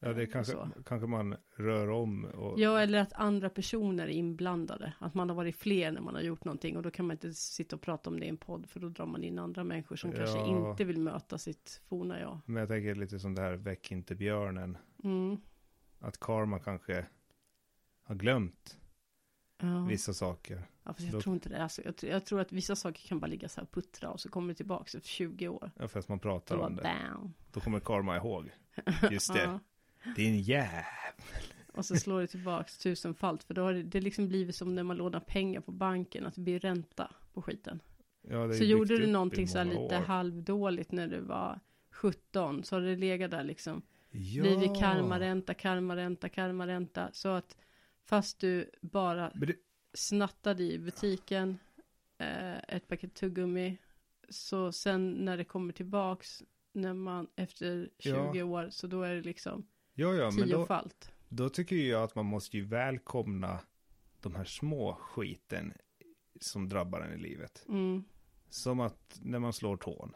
[0.00, 2.24] Ja, det kanske, kanske man rör om.
[2.24, 2.60] Och...
[2.60, 4.92] Ja, eller att andra personer är inblandade.
[4.98, 6.76] Att man har varit fler när man har gjort någonting.
[6.76, 8.66] Och då kan man inte sitta och prata om det i en podd.
[8.70, 10.16] För då drar man in andra människor som ja.
[10.16, 12.40] kanske inte vill möta sitt forna jag.
[12.46, 14.78] Men jag tänker lite som det här Väck inte björnen.
[15.04, 15.36] Mm.
[15.98, 17.06] Att karma kanske
[18.02, 18.78] har glömt
[19.58, 19.84] Ja.
[19.88, 20.62] vissa saker.
[20.82, 21.62] Ja, fast jag Då- tror inte det.
[21.62, 24.10] Alltså, jag, tr- jag tror att vissa saker kan bara ligga så här och puttra
[24.10, 25.70] och så kommer det tillbaka efter 20 år.
[25.76, 26.82] Ja, fast man pratar bara om det.
[26.82, 27.32] bam.
[27.52, 28.50] Då kommer karma ihåg.
[29.10, 29.60] Just det.
[30.16, 30.84] Din jäv.
[31.72, 33.44] Och så slår det tillbaks tusenfalt.
[33.44, 36.26] För då har det, det liksom blivit som när man lånar pengar på banken.
[36.26, 37.80] Att det blir ränta på skiten.
[38.22, 40.02] Ja, det Så gjorde du någonting så här lite år.
[40.06, 42.64] halvdåligt när du var 17.
[42.64, 43.82] Så har det legat där liksom.
[44.10, 44.42] Ja.
[44.42, 47.10] Blivit karmaränta, karmaränta, karmaränta.
[47.12, 47.56] Så att
[48.04, 49.56] fast du bara det,
[49.94, 51.58] snattade i butiken
[52.18, 53.78] eh, ett paket tuggummi.
[54.28, 56.42] Så sen när det kommer tillbaks
[56.72, 58.44] när man efter 20 Ja.
[58.44, 59.66] år så då är det liksom
[59.96, 60.80] ja, ja, men då,
[61.28, 63.60] då tycker jag att man måste ju välkomna
[64.20, 65.72] de här små skiten
[66.40, 67.64] som drabbar en i livet.
[67.68, 68.04] Mm.
[68.48, 70.12] Som att när man slår tån.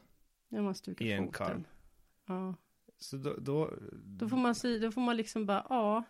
[0.49, 1.47] När man stukar I en foten.
[1.47, 1.65] karm.
[2.27, 2.55] Ja.
[2.99, 3.71] Så då, då,
[4.05, 6.05] Då får man då får man liksom bara, ja.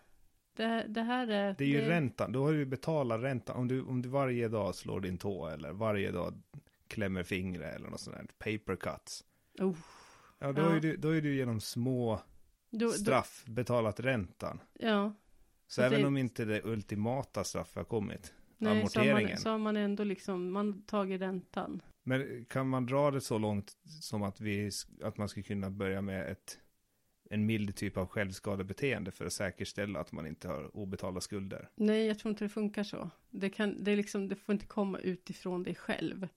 [0.57, 1.55] Det, det här är.
[1.59, 2.33] det är ju räntan.
[2.33, 3.57] Då har du betalat räntan.
[3.57, 6.43] Om du, om du varje dag slår din tå eller varje dag
[6.87, 8.27] klämmer fingret eller något sånt där.
[8.39, 9.25] Paper cuts.
[9.59, 9.77] Oh,
[10.39, 10.77] Ja, då, Ja.
[10.77, 12.21] Är du, då är du genom små
[12.71, 14.61] då, då, straff betalat räntan.
[14.79, 15.15] ja.
[15.67, 18.35] Så även det- om inte det ultimata straffet har kommit.
[18.59, 19.39] Nej, så har, man, amorteringen.
[19.39, 21.83] så har man ändå liksom, man tagit räntan.
[22.03, 24.71] Men kan man dra det så långt som att, vi,
[25.03, 26.59] att man ska kunna börja med ett,
[27.31, 31.69] en mild typ av självskadebeteende för att säkerställa att man inte har obetalda skulder?
[31.75, 33.11] Nej, jag tror inte det funkar så.
[33.31, 36.29] Det, kan, det, är liksom, det får inte komma utifrån dig själv.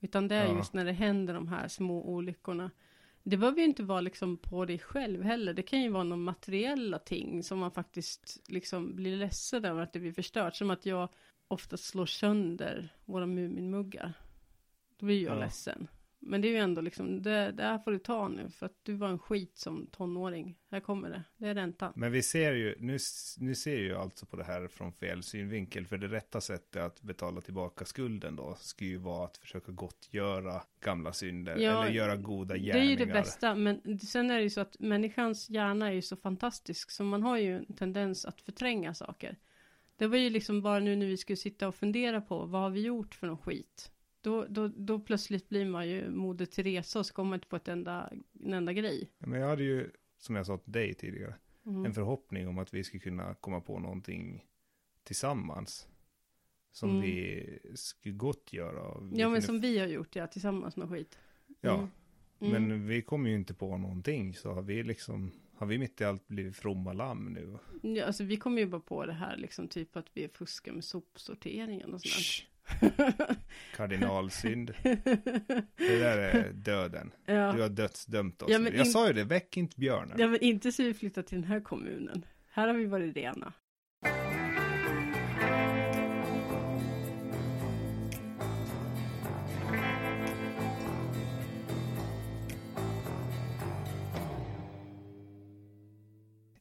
[0.00, 0.56] Utan det är Ja.
[0.56, 2.70] just när det händer de här små olyckorna.
[3.24, 5.54] Det behöver ju inte vara liksom på dig själv heller.
[5.54, 9.92] Det kan ju vara någon materiella ting som man faktiskt liksom blir ledsen över att
[9.92, 10.56] det blir förstört.
[10.56, 11.08] Som att jag
[11.48, 14.12] ofta slår sönder våra Muminmuggar.
[14.98, 15.40] Då blir jag Ja.
[15.40, 15.88] ledsen.
[16.24, 18.50] Men det är ju ändå liksom, det, det här får du ta nu.
[18.50, 20.56] För att du var en skit som tonåring.
[20.70, 21.22] Här kommer det.
[21.36, 21.92] Det är räntan.
[21.96, 22.98] Men vi ser ju, nu,
[23.38, 25.86] nu ser ju alltså på det här från fel synvinkel.
[25.86, 30.62] För det rätta sättet att betala tillbaka skulden då ska ju vara att försöka gottgöra
[30.80, 31.56] gamla synder.
[31.58, 32.90] Ja, eller göra goda Det är gärningar.
[32.90, 36.16] ju det bästa, men sen är det ju så att människans hjärna är ju så
[36.16, 39.36] fantastisk, så man har ju en tendens att förtränga saker.
[39.96, 42.70] Det var ju liksom bara nu när vi skulle sitta och fundera på, vad har
[42.70, 43.90] vi gjort för någon skit?
[44.22, 47.56] Då, då, då plötsligt blir man ju Moder Teresa och så kommer man inte på
[47.56, 48.12] ett enda,
[48.44, 49.10] en enda grej.
[49.18, 51.34] Men jag hade ju, som jag sa till dig tidigare,
[51.66, 51.84] Mm.
[51.86, 54.44] en förhoppning om att vi skulle kunna komma på någonting
[55.04, 55.88] tillsammans.
[56.72, 57.02] Som Mm.
[57.02, 59.00] vi skulle gott göra.
[59.00, 61.18] Vi Ja, men kunde- som vi har gjort, ja, tillsammans med skit.
[61.60, 61.88] Ja, Mm.
[62.56, 62.68] Mm.
[62.68, 64.34] men vi kom ju inte på någonting.
[64.34, 67.58] Så har vi liksom, har vi mitt i allt blivit fromma lamm nu?
[67.82, 70.84] Ja, alltså vi kommer ju bara på det här, liksom typ att vi fuskar med
[70.84, 72.48] sopsorteringen och sånt
[73.76, 74.74] kardinalsynd.
[75.76, 77.10] Det där är döden.
[77.26, 77.52] ja.
[77.52, 78.50] Du har dödsdömt oss.
[78.50, 80.16] Ja, jag in- sa ju det, väck inte björnen.
[80.18, 82.24] ja, men inte så vi flyttar till den här kommunen.
[82.52, 83.52] Här har vi varit rena.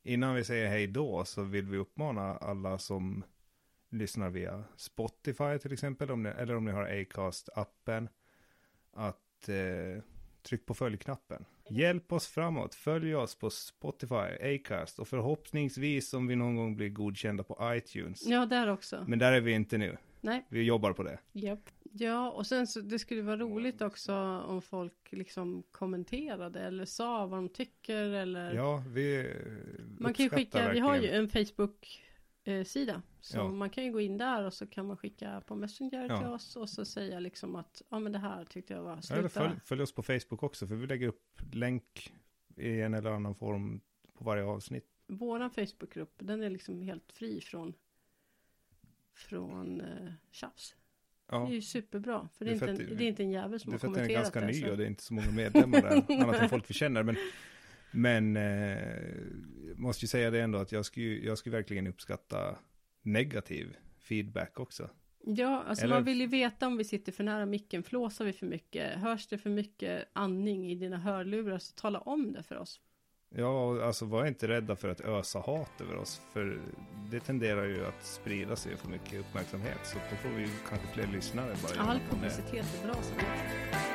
[0.04, 3.24] Innan vi säger hej då så vill vi uppmana alla som
[3.92, 8.08] lyssnar via Spotify till exempel, om ni, eller om ni har Acast-appen,
[8.94, 10.04] att eh,
[10.44, 11.46] tryck på följknappen.
[11.70, 16.89] Hjälp oss framåt, följ oss på Spotify, Acast och förhoppningsvis om vi någon gång blir
[16.89, 18.26] godkända på iTunes.
[18.26, 19.06] Ja, där också.
[19.08, 19.98] Men där är vi inte nu.
[20.22, 20.46] Nej.
[20.50, 21.20] Vi jobbar på det.
[21.32, 21.70] Japp.
[21.94, 24.14] Ja, och sen så det skulle vara roligt också
[24.48, 29.34] om folk liksom kommenterade eller sa vad de tycker eller Ja, vi
[30.00, 32.04] man kan ju skicka, vi har ju verkligen- en Facebook
[32.44, 33.48] eh, sida så Ja.
[33.48, 36.18] man kan ju gå in där och så kan man skicka på Messenger Ja.
[36.18, 39.30] till oss och så säga liksom att ja men det här tyckte jag var sluta.
[39.30, 42.14] följ, följ oss på Facebook också, för vi lägger upp länk
[42.56, 43.82] i en eller annan form
[44.14, 44.88] på varje avsnitt.
[45.08, 47.74] Våran Facebookgrupp den är liksom helt fri från
[49.16, 50.76] från eh, tjafs.
[51.28, 53.24] Ja, Det är ju superbra för det är, Det är inte en, det är inte
[53.24, 54.66] en jävel som det är har för att den är kommenterat ganska det.
[54.68, 55.92] ny och det är inte så många medlemmar där,
[56.24, 57.04] annat än folk vi känner.
[57.04, 57.16] Men,
[57.92, 58.78] men eh,
[59.76, 62.56] måste ju säga det ändå att jag skulle, jag skulle verkligen uppskatta
[63.02, 64.89] negativ feedback också.
[65.24, 68.34] Ja, alltså Eller- man vill ju veta om vi sitter för nära micken, flåsar vi
[68.34, 72.56] för mycket, hörs det för mycket andning i dina hörlurar, så tala om det för
[72.58, 72.80] oss.
[73.36, 76.62] Ja, alltså var inte rädda för att ösa hat över oss, för
[77.12, 79.80] det tenderar ju att sprida sig och få mycket uppmärksamhet.
[79.84, 83.91] Så då får vi ju kanske fler lyssnare bara All publicitet är bra, jag.